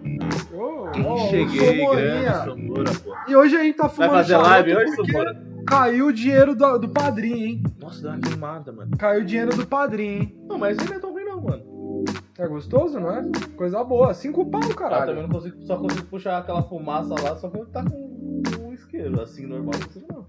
Ô, 0.54 1.14
ô, 1.14 1.18
Cheguei, 1.30 1.80
Somorinha. 1.80 2.22
grande 2.22 2.46
Samura, 2.46 2.92
pô. 3.04 3.16
E 3.28 3.36
hoje 3.36 3.58
a 3.58 3.64
gente 3.64 3.76
tá 3.76 3.88
Vai 3.88 3.96
fumando 3.96 4.12
fazer 4.12 4.34
charuto 4.34 4.50
live 4.50 4.76
hoje, 4.76 4.96
porque? 4.96 5.55
Caiu 5.66 6.08
o 6.08 6.14
dinheiro 6.14 6.56
do, 6.56 6.78
do 6.78 6.90
padrinho, 6.90 7.46
hein? 7.46 7.64
Nossa, 7.80 8.02
deu 8.02 8.12
uma 8.12 8.20
queimada, 8.20 8.72
mano. 8.72 8.92
Caiu 8.98 9.22
o 9.22 9.26
dinheiro 9.26 9.56
do 9.56 9.66
padrinho, 9.66 10.22
hein? 10.24 10.36
Não, 10.48 10.58
mas 10.58 10.78
ele 10.78 10.90
não 10.90 10.96
é 10.96 11.00
tão 11.00 11.12
ruim, 11.12 11.24
não, 11.24 11.42
mano. 11.42 12.04
Tá 12.36 12.48
gostoso, 12.48 13.00
não 13.00 13.12
é? 13.12 13.24
Coisa 13.56 13.84
boa. 13.84 14.14
Cinco 14.14 14.46
pau, 14.50 14.62
caralho. 14.76 15.08
também 15.08 15.24
não 15.24 15.30
consigo, 15.30 15.62
só 15.64 15.78
consigo 15.78 16.06
puxar 16.08 16.38
aquela 16.38 16.62
fumaça 16.64 17.16
lá 17.22 17.36
só 17.38 17.50
quando 17.50 17.68
tá 17.68 17.84
com, 17.84 18.44
com 18.44 18.68
um 18.68 18.74
isqueiro. 18.74 19.22
Assim, 19.22 19.46
normal, 19.46 19.74
não 19.80 19.88
consigo, 19.88 20.06
não. 20.12 20.26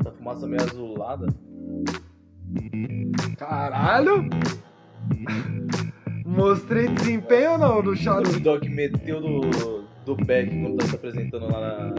Essa 0.00 0.10
fumaça 0.12 0.46
meio 0.46 0.62
azulada. 0.62 1.26
Caralho! 3.38 4.28
Mostrei 6.24 6.88
desempenho 6.88 7.52
ou 7.52 7.58
não 7.58 7.82
no 7.82 7.90
O 7.92 7.96
charuto? 7.96 8.40
Dog 8.40 8.68
meteu 8.68 9.20
do, 9.20 9.84
do 10.04 10.16
Beck 10.16 10.50
quando 10.50 10.76
tá 10.78 10.86
se 10.86 10.96
apresentando 10.96 11.46
lá 11.46 11.60
na, 11.60 11.94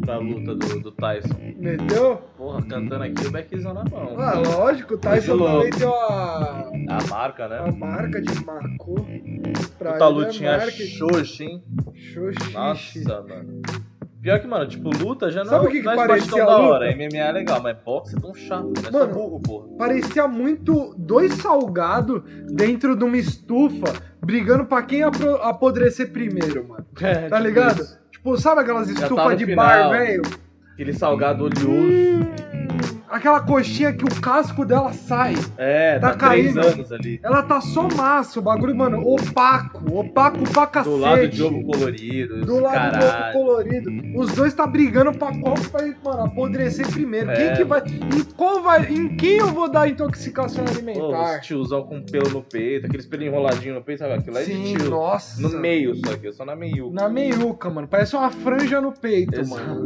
pra 0.00 0.18
luta 0.18 0.54
do, 0.54 0.80
do 0.80 0.92
Tyson. 0.92 1.34
Meteu? 1.58 2.16
Porra, 2.36 2.62
cantando 2.62 3.04
aqui 3.04 3.26
o 3.26 3.30
Beckzão 3.30 3.74
na 3.74 3.84
mão. 3.84 4.14
Ah, 4.18 4.34
lógico, 4.38 4.94
o 4.94 4.98
Tyson 4.98 5.38
também 5.38 5.70
tem 5.70 5.86
uma, 5.86 6.70
A 6.88 7.06
marca, 7.08 7.48
né? 7.48 7.60
uma 7.60 7.72
marca 7.72 8.20
de 8.20 8.44
Marcou. 8.44 9.06
Pra 9.78 9.92
Puta 9.92 10.04
ele 10.04 10.14
é 10.14 10.24
lutinha 10.26 10.56
marketing. 10.58 10.86
xoxa, 10.96 11.44
hein? 11.44 11.62
Xoxixe. 11.94 12.52
Nossa, 12.54 13.22
mano. 13.28 13.62
Pior 14.20 14.38
que, 14.38 14.46
mano, 14.46 14.68
tipo, 14.68 14.88
luta 14.96 15.32
já 15.32 15.42
não, 15.42 15.50
Sabe 15.50 15.66
o 15.66 15.68
que 15.70 15.78
que 15.80 15.84
não 15.84 15.92
é 15.94 15.96
esporte 15.96 16.30
tão 16.30 16.38
da 16.46 16.56
hora. 16.58 16.94
MMA 16.96 17.18
é 17.18 17.32
legal, 17.32 17.60
mas 17.60 17.76
boxe 17.84 18.16
é 18.16 18.20
tão 18.20 18.32
chato. 18.32 18.72
Não 18.92 19.00
é 19.00 19.02
Mano, 19.06 19.14
burro, 19.14 19.40
porra. 19.40 19.66
Parecia 19.76 20.28
muito 20.28 20.94
dois 20.96 21.34
salgados 21.34 22.22
dentro 22.52 22.94
de 22.94 23.02
uma 23.02 23.16
estufa, 23.16 23.92
brigando 24.20 24.64
pra 24.64 24.80
quem 24.84 25.02
apodrecer 25.02 26.12
primeiro, 26.12 26.68
mano. 26.68 26.86
É, 27.02 27.28
Tá 27.28 27.36
tipo 27.38 27.48
ligado? 27.48 27.80
isso. 27.82 28.01
Tipo, 28.22 28.36
sabe 28.38 28.60
aquelas 28.60 28.86
Já 28.86 28.94
tá 28.94 29.02
estufas 29.02 29.30
no 29.32 29.36
de 29.36 29.46
final. 29.46 29.66
bar, 29.66 29.90
velho? 29.90 30.22
Aquele 30.74 30.92
salgado 30.92 31.44
oleoso. 31.44 32.30
Aquela 33.12 33.40
coxinha 33.40 33.92
que 33.92 34.04
o 34.04 34.20
casco 34.20 34.64
dela 34.64 34.92
sai. 34.92 35.34
É, 35.58 35.98
Tá 35.98 36.10
tá, 36.10 36.16
caindo. 36.16 36.60
anos 36.60 36.90
ali. 36.90 37.20
Ela 37.22 37.42
tá 37.42 37.60
só 37.60 37.86
massa, 37.94 38.38
o 38.40 38.42
bagulho, 38.42 38.74
mano, 38.74 39.06
opaco, 39.06 39.98
opaco 39.98 40.42
pra 40.50 40.66
cacete. 40.66 40.94
Do 40.96 41.00
lado 41.00 41.28
de 41.28 41.42
ovo 41.42 41.62
colorido. 41.64 42.40
Do 42.46 42.58
lado 42.60 42.98
do 42.98 43.04
ovo 43.04 43.12
caralho. 43.12 43.32
colorido. 43.32 43.90
Os 44.18 44.32
dois 44.32 44.54
tá 44.54 44.66
brigando 44.66 45.12
pra 45.12 45.30
qual 45.38 45.54
vai, 45.56 45.94
mano, 46.04 46.24
apodrecer 46.24 46.90
primeiro. 46.90 47.30
É. 47.30 47.34
Quem 47.36 47.56
que 47.56 47.64
vai. 47.64 47.82
Em 47.86 48.24
qual 48.36 48.62
vai. 48.62 48.86
Em 48.90 49.16
quem 49.16 49.36
eu 49.36 49.48
vou 49.48 49.70
dar 49.70 49.88
intoxicação 49.88 50.64
Pô, 50.64 50.70
alimentar? 50.70 51.38
os 51.40 51.46
tiozão 51.46 51.82
com 51.84 52.00
pelo 52.02 52.30
no 52.30 52.42
peito, 52.42 52.86
aqueles 52.86 53.04
pelinhos 53.06 53.34
enroladinhos 53.34 53.76
no 53.76 53.82
peito, 53.84 53.98
sabe? 53.98 54.14
Aquilo 54.14 54.38
é 54.38 54.44
de 54.44 54.52
Sim, 54.54 54.74
tio. 54.76 54.90
nossa. 54.90 55.40
No 55.42 55.50
meio 55.50 55.94
só 55.96 56.12
aqui, 56.12 56.32
só 56.32 56.44
na 56.44 56.56
meio. 56.56 56.90
Na 56.90 57.08
meiuca, 57.08 57.68
mano. 57.68 57.86
Parece 57.86 58.16
uma 58.16 58.30
franja 58.30 58.80
no 58.80 58.92
peito, 58.92 59.46
mano. 59.46 59.84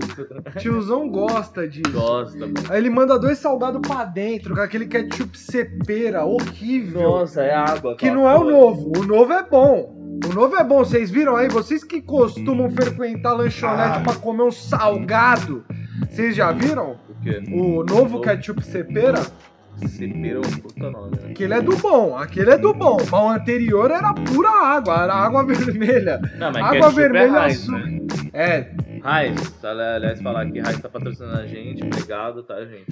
Tiozão 0.58 1.08
gosta 1.08 1.66
disso. 1.68 1.90
Gosta, 1.92 2.38
mano. 2.38 2.54
Aí 2.68 2.78
ele 2.78 2.90
manda 2.90 3.15
dois 3.18 3.38
salgados 3.38 3.80
pra 3.86 4.04
dentro, 4.04 4.54
com 4.54 4.60
aquele 4.60 4.86
ketchup 4.86 5.38
cepera, 5.38 6.24
horrível. 6.24 7.02
Nossa, 7.02 7.42
é 7.42 7.54
água. 7.54 7.96
que 7.96 8.10
não 8.10 8.28
é 8.28 8.34
o 8.36 8.44
novo. 8.44 8.92
O 8.98 9.02
novo 9.04 9.32
é 9.32 9.42
bom. 9.42 9.94
O 10.28 10.32
novo 10.34 10.56
é 10.56 10.64
bom, 10.64 10.78
vocês 10.78 11.10
viram 11.10 11.36
aí? 11.36 11.48
Vocês 11.48 11.84
que 11.84 12.00
costumam 12.00 12.70
frequentar 12.70 13.32
lanchonete 13.34 13.98
Ah. 13.98 14.00
pra 14.00 14.14
comer 14.14 14.42
um 14.44 14.50
salgado, 14.50 15.64
vocês 16.08 16.34
já 16.34 16.52
viram? 16.52 16.96
O 17.08 17.22
quê? 17.22 17.42
O 17.52 17.84
novo 17.84 18.20
ketchup 18.20 18.64
cepera? 18.64 19.20
Cepera 19.86 20.36
é 20.36 20.38
um 20.38 20.58
puta 20.60 20.90
nome, 20.90 21.10
né? 21.22 21.30
Aquele 21.32 21.52
é 21.52 21.60
do 21.60 21.76
bom, 21.76 22.16
aquele 22.16 22.50
é 22.50 22.56
do 22.56 22.72
bom. 22.72 22.96
Mas 22.98 23.12
o 23.12 23.28
anterior 23.28 23.90
era 23.90 24.14
pura 24.14 24.48
água, 24.48 25.02
era 25.02 25.14
água 25.14 25.44
vermelha. 25.46 26.18
Não, 26.38 26.50
mas 26.50 26.62
Água 26.64 26.72
ketchup 26.72 26.94
vermelha 26.94 27.36
é 27.36 27.48
Heinz, 27.48 27.68
né? 27.68 28.00
É, 28.32 28.70
Heinz, 29.04 29.64
aliás, 29.64 30.22
falar 30.22 30.50
que 30.50 30.58
Heinz 30.60 30.80
tá 30.80 30.88
patrocinando 30.88 31.38
a 31.40 31.46
gente, 31.46 31.82
obrigado, 31.84 32.42
tá, 32.42 32.64
gente? 32.64 32.86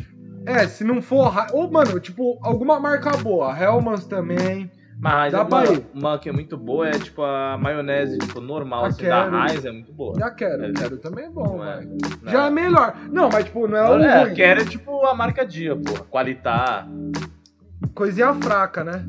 É, 0.46 0.66
se 0.66 0.84
não 0.84 1.00
for. 1.02 1.32
Ou, 1.52 1.70
mano, 1.70 1.98
tipo, 2.00 2.38
alguma 2.42 2.78
marca 2.80 3.16
boa. 3.18 3.56
Hellmann's 3.58 4.06
também. 4.06 4.70
Mas 4.96 5.32
Dá 5.32 5.44
pra 5.44 5.58
uma, 5.58 5.64
ir. 5.72 5.86
uma 5.92 6.18
que 6.18 6.28
é 6.28 6.32
muito 6.32 6.56
boa 6.56 6.88
é 6.88 6.92
tipo 6.92 7.20
a 7.22 7.58
maionese, 7.58 8.16
tipo, 8.16 8.40
normal, 8.40 8.84
assim, 8.86 9.02
da 9.02 9.26
Heinz 9.50 9.64
é 9.64 9.72
muito 9.72 9.92
boa. 9.92 10.14
Já 10.18 10.30
quero, 10.30 10.64
É. 10.66 10.72
quero 10.72 10.96
também 10.98 11.24
é 11.26 11.30
bom, 11.30 11.58
Não 11.58 11.64
é? 11.68 11.84
Não. 12.22 12.32
Já 12.32 12.46
é 12.46 12.50
melhor. 12.50 12.94
Não, 13.10 13.28
mas 13.28 13.44
tipo, 13.44 13.66
não 13.66 13.76
é 13.76 13.90
o 13.90 13.98
É, 14.00 14.22
ruim. 14.24 14.34
quero 14.34 14.62
é 14.62 14.64
tipo 14.64 15.04
a 15.04 15.12
marca 15.14 15.44
Dia, 15.44 15.74
porra. 15.76 16.04
Qualitar. 16.08 16.88
Coisinha 17.92 18.32
fraca, 18.34 18.84
né? 18.84 19.04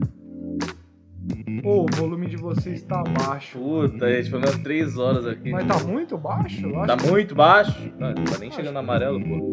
Ô, 1.63 1.83
o 1.83 1.85
volume 1.95 2.27
de 2.27 2.37
vocês 2.37 2.83
tá 2.83 3.01
baixo. 3.03 3.57
Puta, 3.57 4.11
gente 4.11 4.29
foi 4.29 4.39
umas 4.39 4.57
3 4.57 4.97
horas 4.97 5.25
aqui. 5.25 5.51
Mas 5.51 5.65
tá 5.65 5.79
muito 5.79 6.17
baixo? 6.17 6.65
Eu 6.67 6.81
acho 6.81 6.97
Tá 6.97 7.09
muito 7.09 7.35
baixo? 7.35 7.91
Não, 7.97 8.13
tá 8.13 8.37
nem 8.39 8.51
chegando 8.51 8.77
amarelo, 8.77 9.19
pô. 9.23 9.51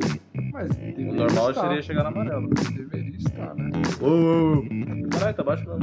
Mas 0.52 0.70
O 0.70 0.74
deveria 0.74 1.12
normal 1.12 1.50
estar. 1.50 1.62
seria 1.62 1.82
chegar 1.82 2.02
no 2.02 2.08
amarelo. 2.08 2.48
Deveria 2.48 3.16
estar, 3.16 3.54
né? 3.54 3.70
Caralho, 5.10 5.34
tá 5.36 5.42
baixo 5.42 5.64
mesmo. 5.66 5.80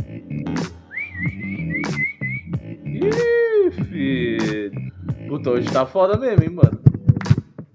Ih, 2.86 3.72
filho. 3.72 4.72
Puta, 5.28 5.50
hoje 5.52 5.72
tá 5.72 5.86
foda 5.86 6.18
mesmo, 6.18 6.44
hein, 6.44 6.50
mano. 6.50 6.80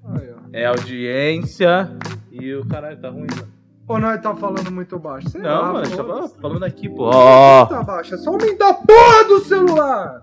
Aí, 0.04 0.30
ó. 0.30 0.36
É 0.52 0.66
audiência 0.66 1.96
e 2.30 2.54
o 2.54 2.64
caralho 2.66 2.98
tá 3.00 3.10
ruim, 3.10 3.26
mano. 3.34 3.52
Ou 3.86 3.98
nós 4.00 4.20
tá 4.22 4.34
falando 4.34 4.70
muito 4.72 4.98
baixo? 4.98 5.28
Sei 5.28 5.40
Não, 5.42 5.50
lá, 5.50 5.66
mano, 5.66 5.78
a 5.80 5.84
gente 5.84 5.96
foda-se. 5.96 6.18
tava 6.34 6.40
falando 6.40 6.64
aqui, 6.64 6.88
pô. 6.88 7.10
Tá 7.10 7.82
baixo, 7.82 8.14
é 8.14 8.18
só 8.18 8.30
aumentar 8.30 8.70
a 8.70 8.74
porra 8.74 9.24
do 9.28 9.40
celular! 9.40 10.22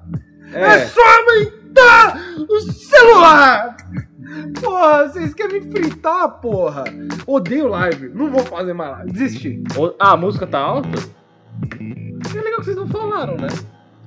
É, 0.53 0.61
É, 0.63 0.79
só 0.87 1.01
aumentar 1.01 2.17
o 2.49 2.59
celular! 2.61 3.77
Porra, 4.61 5.07
vocês 5.07 5.33
querem 5.33 5.61
me 5.61 5.71
fritar, 5.71 6.39
porra! 6.39 6.83
Odeio 7.27 7.67
live, 7.67 8.09
não 8.09 8.29
vou 8.31 8.43
fazer 8.43 8.73
mais 8.73 8.91
live, 8.91 9.11
desisti. 9.11 9.63
o- 9.77 9.93
ah, 9.99 10.11
a 10.11 10.17
música 10.17 10.45
tá 10.47 10.59
alta? 10.59 10.89
É 11.79 12.41
legal 12.41 12.59
que 12.59 12.65
vocês 12.65 12.77
não 12.77 12.87
falaram, 12.87 13.35
né? 13.37 13.47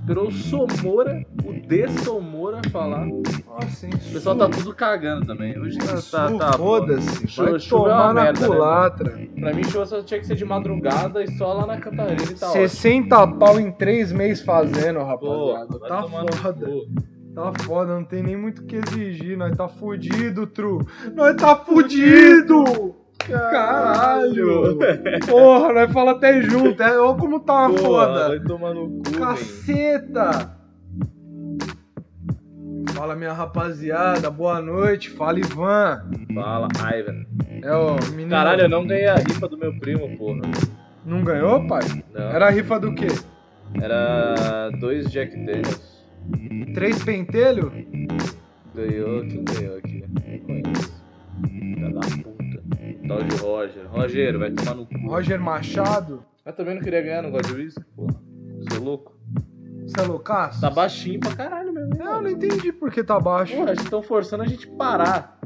Esperou 0.01 0.29
o 0.29 0.33
Somora, 0.33 1.25
o 1.45 1.53
De 1.67 1.89
Somora 2.03 2.61
falar. 2.71 3.07
O 3.07 3.23
Nossa, 3.49 3.87
hein? 3.87 3.93
pessoal 4.13 4.37
tá 4.37 4.49
tudo 4.51 4.75
cagando 4.75 5.25
também. 5.25 5.59
Hoje 5.59 5.79
tá, 5.79 5.95
tá, 6.29 6.31
tá 6.51 6.53
Foda-se, 6.59 7.27
Chuva- 7.27 7.51
vai 7.53 7.61
chuva 7.61 7.85
é 7.89 7.91
tomar 7.93 8.05
uma 8.05 8.13
na 8.13 8.23
merda, 8.25 8.41
né? 8.41 8.47
culatra. 8.47 9.19
Pra 9.41 9.55
mim, 9.55 9.65
show 9.65 9.87
só 9.87 10.03
tinha 10.03 10.21
que 10.21 10.27
ser 10.27 10.35
de 10.37 10.45
madrugada 10.45 11.23
e 11.23 11.29
só 11.39 11.55
lá 11.55 11.67
na 11.67 11.79
Catarina 11.81 12.21
e 12.23 12.35
tá 12.35 12.49
ótimo. 12.51 12.69
60 12.69 13.27
pau 13.29 13.59
em 13.59 13.73
3 13.73 14.13
meses 14.13 14.45
fazendo, 14.45 14.99
Pô, 14.99 15.05
rapaziada. 15.55 15.79
vai 15.79 15.89
tá 15.89 16.03
foda. 16.03 16.67
Tá 17.35 17.53
foda, 17.65 17.95
não 17.95 18.05
tem 18.05 18.23
nem 18.23 18.37
muito 18.37 18.63
o 18.63 18.65
que 18.67 18.77
exigir. 18.77 19.37
Nós 19.37 19.57
tá 19.57 19.67
fudido, 19.69 20.47
Tru. 20.47 20.87
Nós 21.15 21.35
tá 21.37 21.57
fudido! 21.57 22.95
Caralho! 23.27 24.79
Porra, 25.27 25.73
nós 25.73 25.93
fala 25.93 26.13
até 26.13 26.41
junto. 26.43 26.81
É, 26.83 26.99
olha 26.99 27.19
como 27.19 27.41
tá 27.41 27.67
uma 27.67 27.71
Porra, 27.71 27.83
foda. 28.07 28.29
vai 28.29 28.41
tomar 28.41 28.75
no 28.75 28.89
cu. 28.89 29.19
Caceta! 29.19 30.57
Fala 32.95 33.17
minha 33.17 33.33
rapaziada, 33.33 34.31
boa 34.31 34.61
noite. 34.61 35.11
Fala 35.11 35.39
Ivan. 35.41 36.05
Fala, 36.33 36.69
Ivan. 36.97 37.25
É 37.63 37.75
o 37.75 37.97
menino. 38.11 38.31
Caralho, 38.31 38.63
eu 38.63 38.69
não 38.69 38.87
ganhei 38.87 39.09
a 39.09 39.17
rifa 39.17 39.49
do 39.49 39.59
meu 39.59 39.77
primo, 39.81 40.17
porra. 40.17 40.43
Não 41.05 41.25
ganhou, 41.25 41.67
pai? 41.67 41.83
Não. 42.15 42.23
Era 42.31 42.47
a 42.47 42.51
rifa 42.51 42.79
do 42.79 42.95
quê? 42.95 43.09
Era 43.81 44.71
dois 44.79 45.11
Jack 45.11 45.35
Daniels. 45.35 45.94
Três 46.75 47.03
pentelho? 47.05 47.73
Ganhou, 48.75 49.25
quem 49.27 49.45
ganhou 49.45 49.77
aqui? 49.79 50.05
Não 50.09 50.39
conheço. 50.41 51.05
Filha 51.49 51.91
da 51.91 52.01
puta. 52.01 52.65
Tal 53.07 53.23
de 53.23 53.37
Roger. 53.37 53.87
Roger, 53.89 54.39
vai 54.39 54.51
tomar 54.51 54.75
no 54.75 54.87
cu. 54.87 54.99
Roger 55.07 55.41
Machado? 55.41 56.25
Eu 56.45 56.53
também 56.53 56.75
não 56.75 56.83
queria 56.83 57.01
ganhar, 57.03 57.23
não 57.23 57.31
gosto 57.31 57.55
de 57.55 57.81
porra. 57.97 58.21
Seu 58.71 58.83
louco. 58.83 59.15
Você 59.87 60.01
é 60.01 60.03
loucaço? 60.05 60.61
Tá 60.61 60.71
baixinho 60.71 61.21
pra 61.21 61.37
caralho 61.37 61.73
mesmo. 61.73 61.95
Não, 61.97 62.23
não 62.23 62.31
entendi 62.31 62.73
por 62.73 62.91
que 62.91 63.05
tá 63.05 63.21
baixo. 63.21 63.55
Porra, 63.55 63.73
estão 63.73 64.03
forçando 64.03 64.43
a 64.43 64.47
gente 64.47 64.67
parar. 64.67 65.39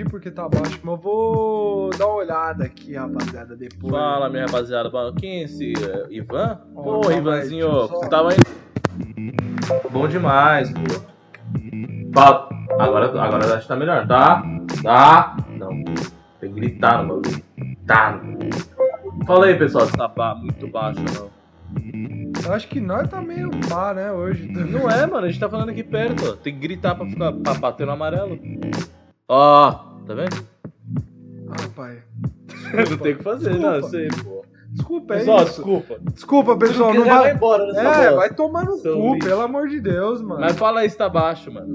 Não 0.00 0.06
entendi 0.06 0.10
por 0.10 0.20
que 0.20 0.30
tá 0.30 0.48
baixo, 0.48 0.80
mas 0.82 0.94
eu 0.94 0.96
vou 0.96 1.90
dar 1.90 2.06
uma 2.06 2.16
olhada 2.16 2.64
aqui, 2.64 2.94
rapaziada, 2.94 3.54
depois. 3.54 3.92
Fala, 3.92 4.30
minha 4.30 4.46
rapaziada. 4.46 4.90
Quem 5.18 5.40
é 5.40 5.42
esse? 5.44 5.72
é, 5.74 6.06
Ivan? 6.10 6.58
Calma 6.74 7.10
aí, 7.10 7.16
Ivanzinho, 7.18 7.70
você 7.88 8.08
tava 8.08 8.30
indo. 8.32 9.90
Bom 9.90 10.08
demais, 10.08 10.70
pô. 10.72 10.80
Fala. 12.14 12.48
Agora, 12.78 13.06
agora 13.22 13.54
acho 13.54 13.62
que 13.62 13.68
tá 13.68 13.76
melhor, 13.76 14.06
tá? 14.06 14.42
Tá? 14.82 15.36
Não. 15.50 15.84
Tem 16.40 16.48
que 16.52 16.60
gritar 16.60 17.02
no 17.02 17.20
bagulho. 17.20 17.42
Tá. 17.86 18.20
Fala 19.26 19.46
aí, 19.46 19.58
pessoal, 19.58 19.86
se 19.86 19.92
tá 19.92 20.08
ba- 20.08 20.34
muito 20.34 20.66
baixo 20.68 21.00
não. 21.14 21.28
Eu 22.46 22.54
acho 22.54 22.68
que 22.68 22.80
nós 22.80 23.08
tá 23.08 23.20
meio 23.20 23.50
pá, 23.68 23.92
né, 23.92 24.10
hoje. 24.10 24.48
Não 24.48 24.88
é, 24.88 25.04
mano, 25.06 25.26
a 25.26 25.28
gente 25.28 25.38
tá 25.40 25.48
falando 25.48 25.68
aqui 25.68 25.84
perto, 25.84 26.30
ó. 26.30 26.36
Tem 26.36 26.54
que 26.54 26.60
gritar 26.60 26.94
pra, 26.94 27.04
ficar, 27.06 27.32
pra 27.32 27.54
bater 27.54 27.86
no 27.86 27.92
amarelo. 27.92 28.38
Ó, 29.28 29.89
tá 30.14 30.22
vendo? 30.22 30.46
Ah, 31.50 31.68
pai. 31.74 32.02
Não 32.90 32.98
tem 32.98 33.12
o 33.12 33.16
que 33.16 33.22
fazer, 33.22 33.50
Desculpa. 33.50 33.68
não, 33.70 33.74
eu 33.76 33.82
sei, 33.84 34.08
pô. 34.08 34.44
Desculpa, 34.72 35.14
é 35.14 35.18
Pessoal, 35.18 35.38
isso. 35.38 35.46
desculpa. 35.56 35.98
Desculpa, 36.12 36.56
pessoal, 36.56 36.94
não 36.94 37.02
quiser, 37.02 37.14
vai... 37.18 37.32
embora 37.32 37.66
nessa 37.66 37.80
É, 37.80 37.84
bosta. 38.04 38.16
vai 38.16 38.34
tomar 38.34 38.64
no 38.64 38.76
Seu 38.78 38.94
cu, 38.96 39.14
lixo. 39.14 39.28
pelo 39.28 39.40
amor 39.40 39.68
de 39.68 39.80
Deus, 39.80 40.22
mano. 40.22 40.40
Mas 40.40 40.56
fala 40.56 40.80
aí 40.80 40.90
se 40.90 40.96
tá 40.96 41.08
baixo, 41.08 41.50
mano. 41.52 41.74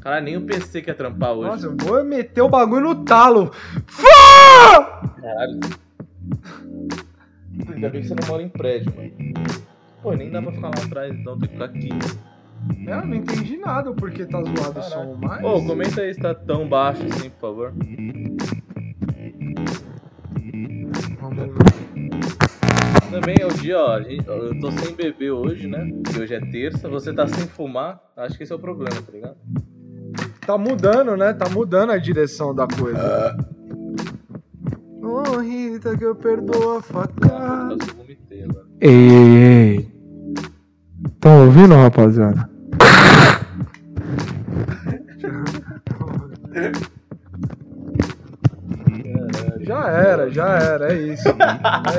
Cara, 0.00 0.20
nem 0.20 0.36
o 0.36 0.42
PC 0.42 0.82
quer 0.82 0.94
trampar 0.94 1.32
hoje. 1.32 1.48
Nossa, 1.48 1.66
eu 1.66 1.76
vou 1.76 2.04
meter 2.04 2.42
o 2.42 2.48
bagulho 2.48 2.88
no 2.88 3.04
talo. 3.04 3.52
Fá! 3.86 5.12
Caralho. 5.20 5.60
Ainda 7.72 7.88
bem 7.88 8.02
que 8.02 8.08
você 8.08 8.14
não 8.14 8.26
mora 8.28 8.42
em 8.42 8.48
prédio, 8.48 8.92
mano. 8.96 9.12
Pô, 10.02 10.12
nem 10.12 10.30
dá 10.30 10.42
pra 10.42 10.52
ficar 10.52 10.68
lá 10.68 10.84
atrás, 10.84 11.14
então 11.14 11.38
tem 11.38 11.48
que 11.48 11.54
ficar 11.54 11.64
aqui. 11.66 11.88
É, 12.86 12.92
eu 12.92 13.06
não 13.06 13.14
entendi 13.14 13.56
nada 13.58 13.92
porque 13.92 14.24
tá 14.26 14.38
zoado 14.42 14.80
o 14.80 14.82
som, 14.82 14.90
Caralho. 14.90 15.18
mas... 15.20 15.44
Ô, 15.44 15.66
comenta 15.66 16.00
aí 16.02 16.14
se 16.14 16.20
tá 16.20 16.34
tão 16.34 16.68
baixo 16.68 17.02
assim, 17.06 17.30
por 17.30 17.40
favor. 17.40 17.72
Vamos 21.20 21.36
ver. 21.36 21.52
Também 23.10 23.36
é 23.40 23.46
o 23.46 23.52
dia, 23.54 23.78
ó, 23.78 23.92
a 23.94 24.02
gente- 24.02 24.26
eu 24.26 24.58
tô 24.60 24.70
sem 24.72 24.94
beber 24.94 25.30
hoje, 25.30 25.66
né? 25.66 25.90
Porque 26.04 26.20
hoje 26.20 26.34
é 26.34 26.40
terça, 26.40 26.88
você 26.88 27.12
tá 27.12 27.26
sem 27.26 27.46
fumar. 27.46 28.00
Acho 28.16 28.36
que 28.36 28.42
esse 28.42 28.52
é 28.52 28.56
o 28.56 28.58
problema, 28.58 29.00
tá 29.00 29.12
ligado? 29.12 29.36
Tá 30.46 30.58
mudando, 30.58 31.16
né? 31.16 31.32
Tá 31.32 31.48
mudando 31.48 31.90
a 31.92 31.98
direção 31.98 32.54
da 32.54 32.66
coisa. 32.66 33.36
Ô, 35.02 35.38
Rita, 35.38 35.96
que 35.96 36.04
eu 36.04 36.14
perdoo 36.14 36.76
a 36.78 36.82
facada. 36.82 37.74
Eu 37.74 37.94
vomitei 37.96 38.42
agora. 38.44 38.66
Ei, 38.80 38.90
ei, 38.90 39.76
ei. 39.76 39.87
Tão 41.28 41.44
ouvindo, 41.44 41.74
rapaziada? 41.74 42.48
Já 49.60 49.90
era, 49.90 50.30
já 50.30 50.48
era, 50.56 50.94
é 50.94 50.96
isso. 50.96 51.28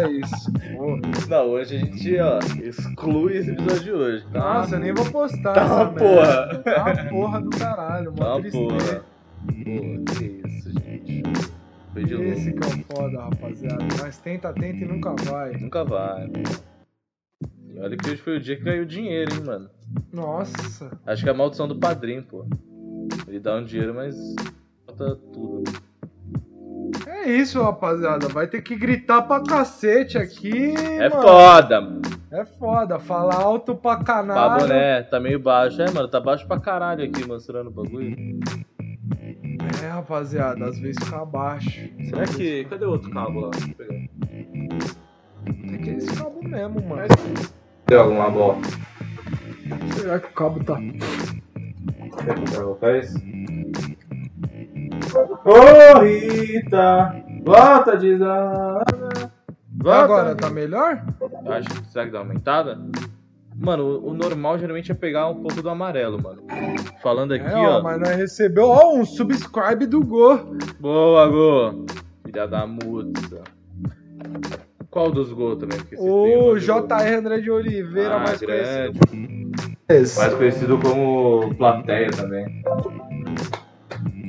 É 0.01 0.09
isso. 0.09 0.51
Pô. 0.75 0.99
Não, 1.29 1.45
hoje 1.45 1.75
a 1.75 1.79
gente, 1.79 2.17
ó, 2.19 2.39
exclui 2.59 3.37
esse 3.37 3.51
episódio 3.51 3.83
de 3.83 3.91
hoje, 3.91 4.25
tá? 4.33 4.39
Nossa, 4.39 4.77
eu 4.77 4.79
nem 4.79 4.93
vou 4.95 5.05
postar 5.11 5.53
Tá 5.53 5.63
uma 5.63 5.93
porra. 5.93 6.61
Tá 6.63 6.83
uma 6.83 7.09
porra 7.09 7.41
do 7.41 7.49
caralho, 7.51 8.11
mó 8.11 8.17
Tá 8.17 8.35
uma 8.35 8.49
porra. 8.49 9.03
Pô, 9.45 10.13
que 10.15 10.41
isso, 10.43 10.71
gente. 10.71 11.21
Foi 11.93 12.03
de 12.03 12.15
louco. 12.15 12.31
Esse 12.31 12.51
que 12.51 12.63
é 12.63 12.67
o 12.67 12.95
foda, 12.95 13.21
rapaziada. 13.21 13.85
Mas 14.01 14.17
tenta, 14.17 14.51
tenta 14.53 14.83
e 14.83 14.87
nunca 14.87 15.13
vai. 15.23 15.51
Nunca 15.51 15.85
vai. 15.85 16.25
E 16.25 16.68
olha 17.77 17.97
que 17.97 18.09
hoje 18.09 18.21
foi 18.21 18.37
o 18.37 18.39
dia 18.39 18.55
que 18.55 18.63
caiu 18.63 18.85
dinheiro, 18.85 19.33
hein, 19.33 19.43
mano. 19.45 19.69
Nossa. 20.11 20.97
Acho 21.05 21.23
que 21.23 21.29
é 21.29 21.31
a 21.31 21.35
maldição 21.35 21.67
do 21.67 21.75
padrinho, 21.75 22.23
pô. 22.23 22.45
Ele 23.27 23.39
dá 23.39 23.55
um 23.55 23.63
dinheiro, 23.63 23.93
mas 23.93 24.15
falta 24.85 25.15
tudo. 25.33 25.71
É 27.07 27.31
isso, 27.31 27.61
rapaziada. 27.61 28.27
Vai 28.27 28.47
ter 28.47 28.61
que 28.61 28.75
gritar 28.75 29.21
pra 29.23 29.43
cacete 29.43 30.17
aqui. 30.17 30.73
É 30.75 31.09
mano. 31.09 31.21
foda, 31.21 31.81
mano. 31.81 32.01
É 32.31 32.45
foda. 32.45 32.99
Falar 32.99 33.35
alto 33.35 33.75
pra 33.75 33.97
canalha. 33.97 34.49
Baboné, 34.49 35.03
tá 35.03 35.19
meio 35.19 35.39
baixo. 35.39 35.81
É, 35.81 35.91
mano, 35.91 36.07
tá 36.07 36.19
baixo 36.19 36.47
pra 36.47 36.59
caralho 36.59 37.03
aqui 37.03 37.25
mostrando 37.27 37.67
o 37.67 37.71
bagulho. 37.71 38.15
É, 39.83 39.87
rapaziada. 39.87 40.65
Às 40.65 40.79
vezes 40.79 41.03
fica 41.03 41.25
baixo. 41.25 41.89
Será 42.05 42.25
que. 42.25 42.65
Cadê 42.65 42.85
o 42.85 42.91
outro 42.91 43.09
cabo 43.11 43.41
lá? 43.41 43.49
Deixa 43.49 43.69
eu 43.69 43.75
pegar. 43.75 43.95
É 45.73 45.77
que 45.77 45.89
é 45.89 45.93
esse 45.93 46.15
cabo 46.15 46.43
mesmo, 46.43 46.81
mano. 46.87 47.07
Deu 47.89 48.01
alguma 48.01 48.29
bola? 48.29 48.57
Será 49.95 50.19
que 50.19 50.27
o 50.27 50.33
cabo 50.33 50.63
tá. 50.63 50.77
Quer 52.23 52.35
que 52.35 52.55
eu 52.55 52.77
faz? 52.77 53.15
Ô 55.43 55.99
Rita, 56.03 57.15
volta 57.43 57.97
desada. 57.97 59.31
Volta. 59.75 60.03
Agora 60.03 60.35
tá 60.35 60.51
melhor? 60.51 61.03
Acho 61.47 61.69
que 61.69 61.87
será 61.89 62.05
que 62.05 62.11
dá 62.11 62.19
uma 62.19 62.25
aumentada? 62.25 62.79
Mano, 63.55 63.83
o, 63.83 64.11
o 64.11 64.13
normal 64.13 64.59
geralmente 64.59 64.91
é 64.91 64.95
pegar 64.95 65.27
um 65.27 65.41
pouco 65.41 65.59
do 65.59 65.69
amarelo, 65.69 66.21
mano. 66.21 66.43
Falando 67.01 67.33
aqui, 67.33 67.47
é, 67.47 67.55
ó, 67.55 67.79
ó. 67.79 67.81
mas 67.81 67.99
nós 67.99 68.15
recebeu, 68.15 68.67
ó, 68.67 68.93
um 68.93 69.03
subscribe 69.03 69.87
do 69.87 70.05
Go. 70.05 70.55
Boa, 70.79 71.27
Go. 71.27 71.85
Filha 72.23 72.47
da 72.47 72.67
muda. 72.67 73.43
Qual 74.91 75.11
dos 75.11 75.31
Go 75.31 75.55
também? 75.55 75.77
Porque 75.77 75.95
vocês 75.95 76.11
têm 76.11 76.37
O. 76.37 76.57
JR 76.59 77.17
André 77.17 77.39
de 77.41 77.51
Oliveira, 77.51 78.15
Ah, 78.15 78.19
mais 78.19 78.39
grande. 78.39 78.99
conhecido. 78.99 79.51
Mais 80.17 80.33
conhecido 80.33 80.77
como 80.79 81.53
plateia 81.55 82.09
também. 82.11 82.63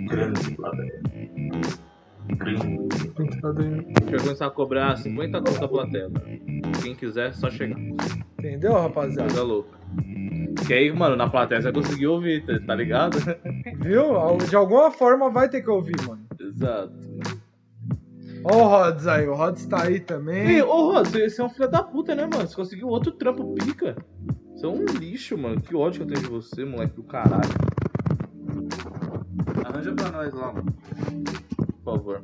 Grande 0.09 0.55
plateia. 0.55 1.01
Grande. 2.37 2.79
A 3.43 3.63
gente 3.63 4.11
vai 4.11 4.21
começar 4.21 4.47
a 4.47 4.51
cobrar 4.51 4.97
50 4.97 5.39
conto 5.41 5.61
da 5.61 5.69
plateia. 5.69 6.11
Quem 6.83 6.95
quiser, 6.95 7.33
só 7.35 7.51
chegar. 7.51 7.79
Entendeu, 8.39 8.73
rapaziada? 8.75 9.23
Coisa 9.29 9.43
louca. 9.43 9.79
Que 10.67 10.75
aí, 10.75 10.93
mano, 10.93 11.17
na 11.17 11.29
plateia 11.29 11.61
você 11.61 11.71
vai 11.73 11.83
conseguir 11.83 12.07
ouvir, 12.07 12.45
tá 12.67 12.75
ligado? 12.75 13.19
Viu? 13.81 14.37
De 14.49 14.55
alguma 14.57 14.91
forma 14.91 15.31
vai 15.31 15.49
ter 15.49 15.63
que 15.63 15.71
ouvir, 15.71 15.97
mano. 16.07 16.21
Exato. 16.39 16.93
Ó 18.45 18.57
o 18.57 18.69
Rods 18.69 19.07
aí, 19.07 19.29
o 19.29 19.35
Rods 19.35 19.67
tá 19.67 19.83
aí 19.83 20.01
também. 20.01 20.49
Ei, 20.57 20.63
ô 20.63 20.93
Rod, 20.93 21.07
você 21.09 21.41
é 21.41 21.45
um 21.45 21.49
filho 21.51 21.69
da 21.71 21.83
puta, 21.83 22.15
né, 22.15 22.23
mano? 22.23 22.47
Você 22.47 22.55
conseguiu 22.57 22.89
outro 22.89 23.13
trampo 23.13 23.55
pica. 23.55 23.97
Você 24.55 24.67
é 24.67 24.69
um 24.69 24.85
lixo, 24.85 25.37
mano. 25.39 25.61
Que 25.61 25.75
ódio 25.77 26.05
que 26.07 26.13
eu 26.13 26.15
tenho 26.15 26.27
de 26.27 26.31
você, 26.31 26.65
moleque 26.65 26.95
do 26.97 27.03
caralho. 27.03 27.51
Arranja 29.65 29.93
pra 29.93 30.11
nós 30.11 30.35
lá, 30.35 30.53
mano. 30.53 30.75
Por 31.85 31.97
favor. 31.97 32.23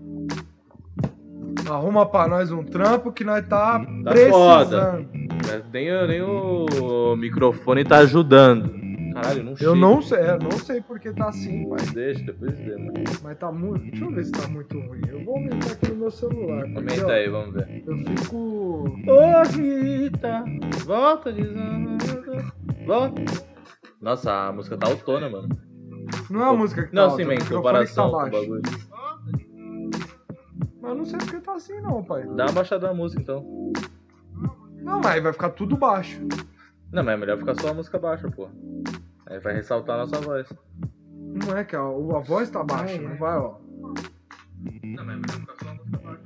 Arruma 1.71 2.07
pra 2.07 2.29
nós 2.29 2.51
um 2.53 2.63
trampo 2.63 3.13
que 3.13 3.25
nós 3.25 3.45
tá, 3.47 3.79
Tá 4.05 4.11
precisando. 4.11 5.09
É, 5.51 5.63
Nem, 5.73 5.91
o- 5.93 6.07
nem 6.07 6.23
o 6.23 7.17
microfone 7.17 7.85
tá 7.85 7.99
ajudando. 7.99 8.71
Caralho, 9.17 9.45
não 9.45 9.57
chega. 9.57 9.71
Eu 9.71 9.75
não 9.75 10.03
sei, 10.03 10.19
é, 10.19 10.39
não 10.39 10.51
sei 10.51 10.81
porque 10.83 11.11
tá 11.11 11.31
assim, 11.31 11.67
pai. 11.71 11.79
Mas 11.81 11.93
deixa, 11.93 12.23
depois 12.23 12.59
vê, 12.59 12.77
mano. 12.77 12.93
Mas 13.23 13.39
tá 13.39 13.51
muito. 13.51 13.83
Deixa 13.91 14.05
eu 14.05 14.11
ver 14.11 14.25
se 14.25 14.33
tá 14.33 14.47
muito 14.47 14.79
ruim. 14.79 15.01
Eu 15.09 15.25
vou 15.25 15.37
aumentar 15.37 15.73
aqui 15.73 15.89
no 15.89 15.97
meu 15.97 16.11
celular. 16.11 16.65
porque, 16.65 16.77
Aumenta 16.77 17.07
ó, 17.07 17.11
aí, 17.11 17.29
vamos 17.31 17.55
ver. 17.55 17.83
Eu 17.87 17.97
fico. 17.97 18.85
Ô 19.07 19.43
Rita, 19.57 20.45
volta 20.85 21.33
desanda. 21.33 21.97
Volta. 22.87 23.23
Nossa, 24.03 24.49
a 24.49 24.53
música 24.53 24.77
tá 24.77 24.87
autona, 24.87 25.31
mano. 25.31 25.49
Não 26.29 26.43
é 26.43 26.51
a 26.51 26.53
música 26.53 26.83
que 26.85 26.91
tá 26.91 26.97
Não, 26.97 27.05
alta, 27.05 27.17
sim, 27.17 27.23
é 27.23 27.25
o 27.25 27.29
man, 27.29 27.35
microfone 27.37 27.57
comparação 27.57 28.05
que 28.05 28.13
com 28.13 28.19
tá 28.19 28.27
o 28.27 28.31
bagulho. 28.31 28.63
Mas 30.83 30.91
eu 30.91 30.95
não 30.95 31.05
sei 31.07 31.19
porque 31.21 31.41
tá 31.41 31.55
assim, 31.55 31.81
não, 31.81 32.05
pai. 32.05 32.27
Dá 32.37 32.45
uma 32.45 32.53
baixada 32.53 32.87
na 32.87 32.93
música, 32.93 33.23
então. 33.23 33.73
Não, 34.77 35.01
mas 35.01 35.23
vai 35.23 35.33
ficar 35.33 35.51
tudo 35.51 35.75
baixo. 35.75 36.21
Não, 36.93 37.03
mas 37.03 37.15
é 37.15 37.17
melhor 37.17 37.39
ficar 37.39 37.55
só 37.59 37.71
a 37.71 37.75
música 37.75 37.99
baixa, 37.99 38.31
pô. 38.31 38.49
Aí 39.27 39.39
vai 39.41 39.55
ressaltar 39.55 39.97
a 39.97 40.07
nossa 40.07 40.21
voz. 40.21 40.49
Não 41.11 41.57
é 41.57 41.65
que 41.65 41.77
a, 41.77 41.81
a 41.81 42.21
voz 42.21 42.49
tá 42.51 42.63
baixa, 42.63 42.95
Ai, 42.95 42.99
não 43.01 43.11
ai. 43.13 43.17
vai, 43.19 43.37
ó. 43.39 43.55
Não, 44.85 45.05
mas 45.05 45.17
é 45.17 45.99
baixa. 45.99 46.23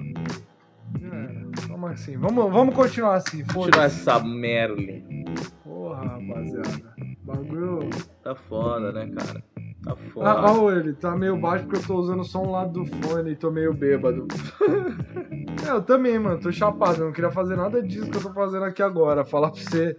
É, 1.02 1.66
vamos 1.68 1.90
assim. 1.92 2.16
Vamos, 2.16 2.52
vamos 2.52 2.74
continuar 2.74 3.14
assim, 3.16 3.38
Tirar 3.38 3.52
foda-se. 3.52 3.80
essa 4.00 4.20
Merlin. 4.20 5.24
Porra, 5.64 6.02
rapaziada. 6.04 6.94
Bagulho. 7.22 7.90
Tá 8.22 8.34
foda, 8.34 8.92
né, 8.92 9.10
cara? 9.16 9.42
Tá 9.82 9.96
foda. 9.96 10.30
Ah, 10.30 10.52
ó, 10.52 10.70
ele 10.72 10.92
tá 10.92 11.16
meio 11.16 11.38
baixo 11.38 11.64
porque 11.64 11.78
eu 11.78 11.86
tô 11.86 11.96
usando 11.96 12.24
só 12.24 12.42
um 12.42 12.50
lado 12.50 12.84
do 12.84 12.86
fone 12.86 13.30
e 13.30 13.36
tô 13.36 13.50
meio 13.50 13.72
bêbado. 13.72 14.26
é, 15.66 15.70
eu 15.70 15.82
também, 15.82 16.18
mano, 16.18 16.38
tô 16.40 16.52
chapado. 16.52 17.00
Eu 17.00 17.06
não 17.06 17.12
queria 17.12 17.30
fazer 17.30 17.56
nada 17.56 17.82
disso 17.82 18.10
que 18.10 18.16
eu 18.18 18.22
tô 18.22 18.32
fazendo 18.32 18.64
aqui 18.64 18.82
agora. 18.82 19.24
Falar 19.24 19.50
pra 19.50 19.60
você 19.60 19.96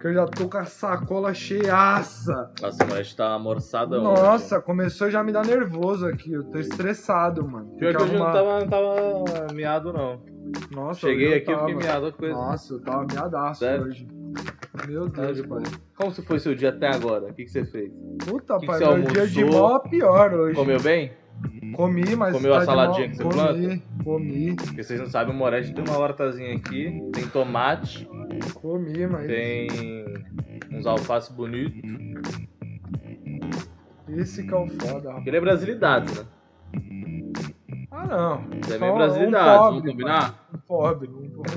que 0.00 0.06
eu 0.06 0.14
já 0.14 0.26
tô 0.26 0.48
com 0.48 0.58
a 0.58 0.64
sacola 0.64 1.34
cheiaça. 1.34 2.50
Nossa, 2.62 2.86
mas 2.86 3.12
a 3.12 3.16
tá 3.16 3.34
amorçada 3.34 4.00
Nossa, 4.00 4.60
começou 4.60 5.10
já 5.10 5.20
a 5.20 5.24
me 5.24 5.32
dar 5.32 5.44
nervoso 5.44 6.06
aqui. 6.06 6.32
Eu 6.32 6.44
tô 6.44 6.58
estressado, 6.58 7.46
mano. 7.46 7.66
Pior 7.76 7.94
que 7.96 8.02
hoje 8.02 8.14
eu 8.14 8.18
não 8.18 8.32
tava, 8.32 8.60
não 8.60 8.68
tava 8.68 9.52
miado, 9.54 9.92
não. 9.92 10.20
Nossa, 10.70 11.00
Cheguei 11.00 11.34
aqui 11.34 11.50
e 11.50 11.56
fiquei 11.56 11.56
tava. 11.56 11.72
miado 11.74 12.06
a 12.06 12.12
coisa. 12.12 12.34
Nossa, 12.34 12.74
eu 12.74 12.80
tava 12.80 13.06
miadaço 13.10 13.60
Sério? 13.60 13.86
hoje. 13.86 14.06
Meu 14.86 15.10
Tá 15.10 15.22
Deus, 15.22 15.36
de 15.38 15.46
pai. 15.48 15.62
Como 15.96 16.12
se 16.12 16.22
foi 16.22 16.38
seu 16.38 16.54
dia 16.54 16.68
até 16.68 16.86
agora? 16.88 17.26
O 17.30 17.34
que, 17.34 17.44
que 17.44 17.50
você 17.50 17.64
fez? 17.64 17.90
Puta, 18.24 18.58
Que 18.58 18.66
pai, 18.66 18.78
que 18.78 18.84
meu 18.86 19.02
dia 19.02 19.26
de 19.26 19.44
mó 19.44 19.78
pior 19.80 20.32
hoje. 20.32 20.54
Comeu 20.54 20.80
bem? 20.80 21.12
Comi, 21.74 22.16
mas. 22.16 22.32
Comeu 22.32 22.52
a 22.54 22.58
tá 22.58 22.60
de 22.60 22.66
saladinha 22.66 23.06
mó- 23.06 23.10
que 23.10 23.16
você 23.16 23.22
comi, 23.24 23.34
planta? 23.66 23.82
Comi, 24.04 24.56
Porque 24.56 24.82
vocês 24.82 25.00
não 25.00 25.06
sabem, 25.06 25.34
o 25.34 25.36
Moretti 25.36 25.74
tem 25.74 25.84
uma 25.84 25.98
hortazinha 25.98 26.54
aqui, 26.56 27.00
tem 27.12 27.26
tomate, 27.28 28.08
comi, 28.54 29.06
mas. 29.06 29.26
tem 29.26 30.04
uns 30.72 30.86
alfaces 30.86 31.30
bonitos. 31.30 31.80
Esse 34.08 34.46
que 34.46 34.54
é 34.54 34.56
o 34.56 34.66
foda, 34.66 35.10
rapaz. 35.10 35.26
Ele 35.26 35.36
é 35.36 35.40
brasilidade, 35.40 36.18
né? 36.18 36.26
Ah, 37.90 38.06
não. 38.06 38.44
Ele 38.52 38.74
é 38.74 38.78
bem 38.78 38.90
um 38.90 38.94
brasilidade, 38.94 39.58
vamos 39.58 39.76
pobre, 39.76 39.90
combinar? 39.90 40.48
Um 40.54 40.58
pobre. 40.58 41.08
Um 41.08 41.30
pobre. 41.30 41.52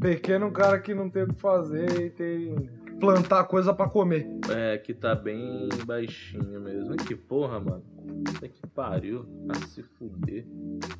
Pequeno 0.00 0.50
cara 0.52 0.78
que 0.78 0.94
não 0.94 1.08
tem 1.08 1.22
o 1.22 1.28
que 1.28 1.40
fazer 1.40 1.88
e 2.00 2.10
tem 2.10 2.54
que 2.84 2.92
plantar 3.00 3.44
coisa 3.44 3.72
pra 3.72 3.88
comer. 3.88 4.26
É, 4.50 4.78
que 4.78 4.92
tá 4.92 5.14
bem 5.14 5.68
baixinho 5.86 6.60
mesmo. 6.60 6.96
Que 6.96 7.14
porra, 7.14 7.60
mano. 7.60 7.84
Puta 8.24 8.48
que 8.48 8.66
pariu. 8.74 9.24
A 9.48 9.54
se 9.66 9.82
fuder. 9.82 10.44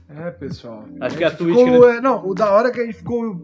É, 0.09 0.31
pessoal. 0.31 0.85
Acho 1.01 1.17
que 1.17 1.25
a 1.25 1.29
gente 1.29 1.39
Twitch, 1.39 1.57
ficou- 1.59 1.89
é, 1.89 2.01
não, 2.01 2.27
o 2.27 2.35
da 2.35 2.51
hora 2.53 2.69
é 2.69 2.71
que 2.71 2.81
a 2.81 2.85
gente 2.85 2.97
ficou. 2.99 3.41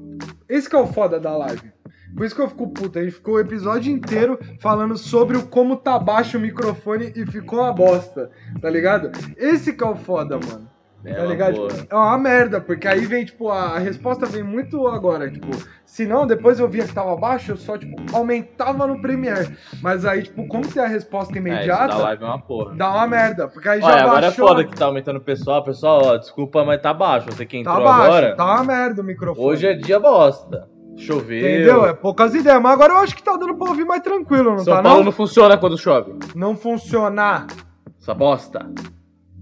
Esse 0.48 0.68
que 0.68 0.76
é 0.76 0.78
o 0.78 0.86
foda 0.86 1.18
da 1.18 1.36
live. 1.36 1.72
Por 2.16 2.26
isso 2.26 2.34
que 2.34 2.42
eu 2.42 2.48
fico 2.48 2.68
puto. 2.68 2.98
A 2.98 3.02
gente 3.02 3.14
ficou 3.14 3.34
o 3.34 3.40
episódio 3.40 3.90
inteiro 3.90 4.38
falando 4.60 4.98
sobre 4.98 5.36
o 5.38 5.46
como 5.46 5.76
tá 5.76 5.98
baixo 5.98 6.36
o 6.36 6.40
microfone 6.40 7.10
e 7.16 7.24
ficou 7.24 7.60
uma 7.60 7.72
bosta. 7.72 8.30
Tá 8.60 8.68
ligado? 8.68 9.10
Esse 9.36 9.72
que 9.72 9.82
é 9.82 9.86
o 9.86 9.96
foda, 9.96 10.38
mano. 10.38 10.68
É 11.04 11.14
tá 11.14 11.22
uma 11.22 11.30
ligado? 11.30 11.68
Tipo, 11.68 11.86
é 11.90 11.96
uma 11.96 12.18
merda, 12.18 12.60
porque 12.60 12.86
aí 12.86 13.04
vem, 13.06 13.24
tipo, 13.24 13.50
a, 13.50 13.78
resposta 13.78 14.24
vem 14.26 14.42
muito 14.42 14.86
agora, 14.86 15.30
tipo, 15.30 15.48
se 15.84 16.06
não, 16.06 16.26
depois 16.26 16.60
eu 16.60 16.68
via 16.68 16.86
que 16.86 16.94
tava 16.94 17.16
baixo, 17.16 17.52
eu 17.52 17.56
só, 17.56 17.76
tipo, 17.76 17.96
aumentava 18.16 18.86
no 18.86 19.00
Premiere. 19.02 19.56
Mas 19.82 20.04
aí, 20.04 20.22
tipo, 20.22 20.46
como 20.46 20.66
tem 20.66 20.82
a 20.82 20.86
resposta 20.86 21.34
É, 21.34 21.38
imediata, 21.38 21.88
da 21.88 21.98
live 21.98 22.22
é 22.22 22.26
uma 22.26 22.40
porra. 22.40 22.74
dá 22.76 22.90
uma 22.90 23.06
merda, 23.06 23.48
porque 23.48 23.68
aí 23.68 23.80
já 23.80 23.86
Olha, 23.86 24.02
agora 24.02 24.26
é 24.26 24.28
baixou, 24.28 24.48
foda 24.48 24.64
que 24.64 24.76
tá 24.76 24.86
aumentando 24.86 25.16
o 25.16 25.22
pessoal. 25.22 25.64
Pessoal, 25.64 26.02
ó, 26.04 26.16
desculpa, 26.16 26.64
mas 26.64 26.80
tá 26.80 26.94
baixo. 26.94 27.26
Você 27.30 27.44
que 27.44 27.62
tá 27.62 27.70
entrou 27.72 27.84
baixo, 27.84 28.04
agora. 28.04 28.36
tá 28.36 28.44
uma 28.44 28.64
merda 28.64 29.02
o 29.02 29.04
microfone. 29.04 29.46
Hoje 29.46 29.66
é 29.66 29.74
dia 29.74 29.98
bosta. 29.98 30.68
Choveu. 30.96 31.38
Entendeu? 31.38 31.86
É 31.86 31.94
poucas 31.94 32.34
ideias, 32.34 32.60
mas 32.60 32.72
agora 32.72 32.92
eu 32.92 32.98
acho 32.98 33.16
que 33.16 33.22
tá 33.22 33.36
dando 33.36 33.54
pra 33.56 33.68
ouvir 33.70 33.84
mais 33.84 34.02
tranquilo, 34.02 34.50
não 34.50 34.58
São 34.58 34.76
tá 34.76 34.82
Paulo 34.82 34.98
não? 34.98 35.04
não 35.06 35.12
funciona 35.12 35.56
quando 35.56 35.76
chove. 35.78 36.14
Não 36.34 36.54
funcionar, 36.56 37.46
Essa 38.00 38.14
bosta. 38.14 38.66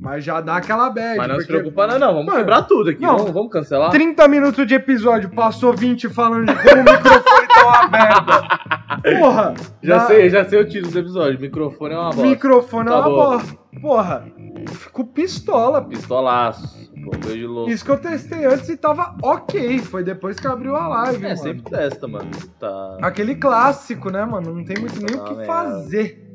Mas 0.00 0.24
já 0.24 0.40
dá 0.40 0.56
aquela 0.56 0.88
bad, 0.90 1.18
Mas 1.18 1.28
não 1.28 1.34
se 1.36 1.46
porque 1.46 1.52
preocupa, 1.60 1.86
não, 1.86 1.98
não. 1.98 2.08
Vamos 2.14 2.26
Mano, 2.26 2.38
quebrar 2.38 2.62
tudo 2.62 2.90
aqui. 2.90 3.02
não. 3.02 3.18
Vamos, 3.18 3.32
vamos 3.32 3.52
cancelar? 3.52 3.90
30 3.90 4.26
minutos 4.28 4.66
de 4.66 4.74
episódio, 4.74 5.28
passou 5.30 5.76
20 5.76 6.08
falando 6.08 6.46
de 6.46 6.54
como 6.54 6.80
o 6.80 6.84
microfone 6.84 7.48
tá 7.48 7.66
uma 7.66 7.88
merda. 7.88 9.18
Porra! 9.20 9.54
Já 9.82 9.96
dá- 9.98 10.06
sei, 10.06 10.30
já 10.30 10.44
sei 10.44 10.60
o 10.60 10.68
título 10.68 10.92
do 10.92 10.98
episódio. 10.98 11.40
Microfone 11.40 11.94
é 11.94 11.98
uma 11.98 12.06
bosta. 12.10 12.22
Microfone 12.22 12.88
é 12.88 12.92
uma 12.92 13.00
Acabou. 13.00 13.30
bosta. 13.32 13.58
Porra, 13.80 14.26
fico 14.68 15.04
pistola. 15.06 15.82
Pistolaço. 15.82 16.90
Pô, 17.04 17.10
beijo 17.16 17.46
louco. 17.48 17.70
Isso 17.70 17.84
que 17.84 17.90
eu 17.90 17.96
testei 17.98 18.44
antes 18.44 18.68
e 18.68 18.76
tava 18.76 19.14
ok. 19.22 19.78
Foi 19.78 20.02
depois 20.04 20.38
que 20.38 20.46
abriu 20.46 20.76
a 20.76 20.86
live, 20.88 21.24
É, 21.24 21.28
mano. 21.28 21.36
sempre 21.40 21.70
testa, 21.70 22.06
mano. 22.08 22.30
Tá. 22.58 22.98
Aquele 23.00 23.36
clássico, 23.36 24.10
né, 24.10 24.24
mano? 24.24 24.54
Não 24.54 24.64
tem 24.64 24.76
muito 24.78 25.00
nem 25.00 25.16
o 25.16 25.22
Ah, 25.22 25.24
que 25.24 25.34
merda. 25.34 25.46
fazer. 25.52 26.30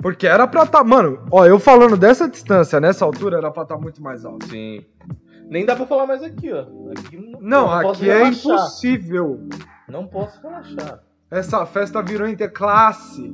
Porque 0.00 0.26
era 0.26 0.46
pra 0.46 0.64
tá. 0.66 0.82
Mano, 0.84 1.24
ó, 1.30 1.44
eu 1.46 1.58
falando 1.58 1.96
dessa 1.96 2.28
distância, 2.28 2.80
nessa 2.80 3.04
altura, 3.04 3.38
era 3.38 3.50
pra 3.50 3.64
tá 3.64 3.76
muito 3.76 4.02
mais 4.02 4.24
alto. 4.24 4.46
Sim. 4.46 4.84
Nem 5.48 5.64
dá 5.64 5.74
pra 5.74 5.86
falar 5.86 6.06
mais 6.06 6.22
aqui, 6.22 6.52
ó. 6.52 6.66
Aqui 6.92 7.16
não, 7.16 7.40
Não, 7.40 7.72
aqui 7.72 8.10
é 8.10 8.26
impossível. 8.28 9.48
Não 9.88 10.06
posso 10.06 10.40
relaxar. 10.42 11.00
Essa 11.30 11.64
festa 11.66 12.02
virou 12.02 12.28
interclasse. 12.28 13.32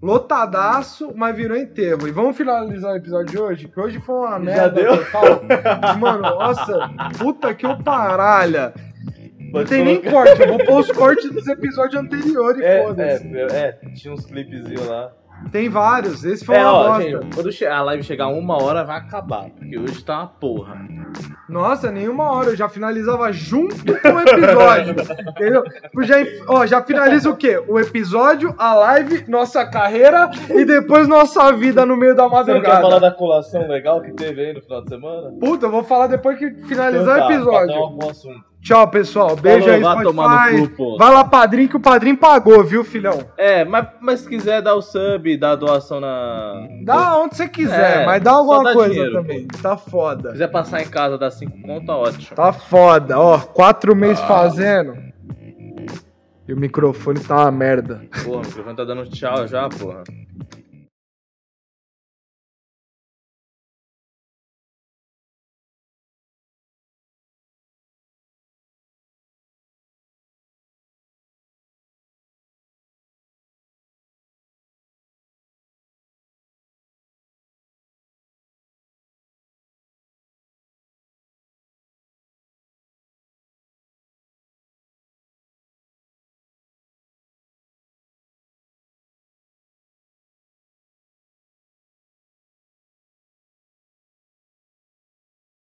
Lotadaço, 0.00 1.12
mas 1.16 1.34
virou 1.36 1.56
enterro. 1.56 2.06
E 2.06 2.12
vamos 2.12 2.36
finalizar 2.36 2.92
o 2.92 2.96
episódio 2.96 3.26
de 3.32 3.38
hoje, 3.38 3.68
que 3.68 3.80
hoje 3.80 3.98
foi 4.00 4.14
uma 4.14 4.30
Já 4.30 4.38
merda 4.38 4.70
deu? 4.70 5.04
total. 5.04 5.98
Mano, 5.98 6.22
nossa, 6.22 6.90
puta 7.18 7.52
que 7.52 7.66
eu 7.66 7.76
paralha. 7.82 8.72
Não 9.52 9.64
tem 9.64 9.84
nem 9.84 10.00
corte, 10.00 10.40
eu 10.40 10.48
vou 10.48 10.58
pôr 10.64 10.80
os 10.80 10.92
cortes 10.92 11.30
dos 11.32 11.48
episódios 11.48 12.00
anteriores, 12.00 12.60
É, 12.62 12.82
foda-se. 12.84 13.26
é, 13.36 13.42
é, 13.50 13.72
tinha 13.94 14.14
uns 14.14 14.24
clipezinhos 14.26 14.86
lá. 14.86 15.10
Tem 15.52 15.68
vários, 15.68 16.24
esse 16.24 16.44
foi 16.44 16.56
É, 16.56 16.60
uma 16.62 16.72
ó, 16.72 16.88
bosta. 16.88 17.02
gente, 17.02 17.34
quando 17.34 17.50
a 17.72 17.82
live 17.82 18.02
chegar 18.02 18.28
uma 18.28 18.62
hora, 18.62 18.84
vai 18.84 18.98
acabar. 18.98 19.48
Porque 19.50 19.78
hoje 19.78 20.04
tá 20.04 20.18
uma 20.18 20.26
porra. 20.26 20.76
Nossa, 21.48 21.90
nenhuma 21.90 22.30
hora, 22.32 22.50
eu 22.50 22.56
já 22.56 22.68
finalizava 22.68 23.32
junto 23.32 23.76
com 23.76 24.08
o 24.08 24.20
episódio. 24.20 24.94
entendeu? 25.30 25.64
Eu 25.94 26.02
Já, 26.04 26.16
ó, 26.48 26.66
já 26.66 26.82
finaliza 26.82 27.30
o 27.30 27.36
quê? 27.36 27.62
O 27.66 27.78
episódio, 27.80 28.54
a 28.58 28.74
live, 28.74 29.24
nossa 29.28 29.64
carreira 29.64 30.30
e 30.50 30.64
depois 30.64 31.08
nossa 31.08 31.50
vida 31.52 31.86
no 31.86 31.96
meio 31.96 32.14
da 32.14 32.28
Você 32.28 32.34
não 32.52 32.60
quer 32.60 32.68
madrugada. 32.68 32.80
falar 32.82 32.98
da 32.98 33.10
colação 33.10 33.66
legal 33.68 34.02
que 34.02 34.12
teve 34.12 34.40
aí 34.46 34.52
no 34.52 34.60
final 34.60 34.82
de 34.82 34.88
semana? 34.90 35.32
Puta, 35.40 35.66
eu 35.66 35.70
vou 35.70 35.82
falar 35.84 36.08
depois 36.08 36.38
que 36.38 36.50
finalizar 36.66 37.16
Então 37.16 37.20
tá, 37.20 37.26
o 37.26 37.32
episódio. 37.32 37.68
patrão, 37.74 37.96
bom 37.96 38.10
assunto. 38.10 38.44
Tchau, 38.60 38.88
pessoal. 38.88 39.36
Beijo 39.36 39.60
Falou, 39.66 39.74
aí, 39.76 39.82
vai 39.82 40.02
tomar 40.04 40.52
no 40.52 40.68
cu, 40.68 40.76
pô. 40.76 40.96
Vai 40.98 41.12
lá, 41.14 41.24
padrinho, 41.24 41.68
que 41.68 41.76
o 41.76 41.80
padrinho 41.80 42.16
pagou, 42.16 42.62
viu, 42.64 42.82
filhão? 42.84 43.20
É, 43.36 43.64
mas, 43.64 43.86
mas 44.00 44.20
se 44.20 44.28
quiser 44.28 44.60
dar 44.60 44.74
o 44.74 44.82
sub, 44.82 45.36
dar 45.36 45.52
a 45.52 45.56
doação 45.56 46.00
na. 46.00 46.66
Dá 46.84 47.16
onde 47.18 47.36
você 47.36 47.48
quiser, 47.48 48.02
É, 48.02 48.06
mas 48.06 48.20
dá 48.22 48.32
alguma 48.32 48.64
dá 48.64 48.72
coisa 48.72 48.90
dinheiro, 48.92 49.12
também. 49.14 49.46
Tá 49.62 49.76
Se 49.76 49.88
foda. 49.90 50.32
quiser 50.32 50.48
passar 50.48 50.82
em 50.82 50.88
casa, 50.88 51.16
dar 51.16 51.30
5 51.30 51.62
conto, 51.62 51.86
tá 51.86 51.96
ótimo. 51.96 52.36
Tá 52.36 52.52
foda, 52.52 53.18
ó. 53.18 53.38
Quatro 53.38 53.94
meses 53.94 54.20
Ah. 54.22 54.26
fazendo. 54.26 54.94
E 56.46 56.52
o 56.52 56.56
microfone 56.56 57.20
tá 57.20 57.36
uma 57.42 57.50
merda. 57.52 58.02
Porra, 58.24 58.38
o 58.38 58.46
microfone 58.46 58.76
tá 58.76 58.84
dando 58.84 59.04
tchau 59.08 59.46
já, 59.46 59.68
porra. 59.68 60.02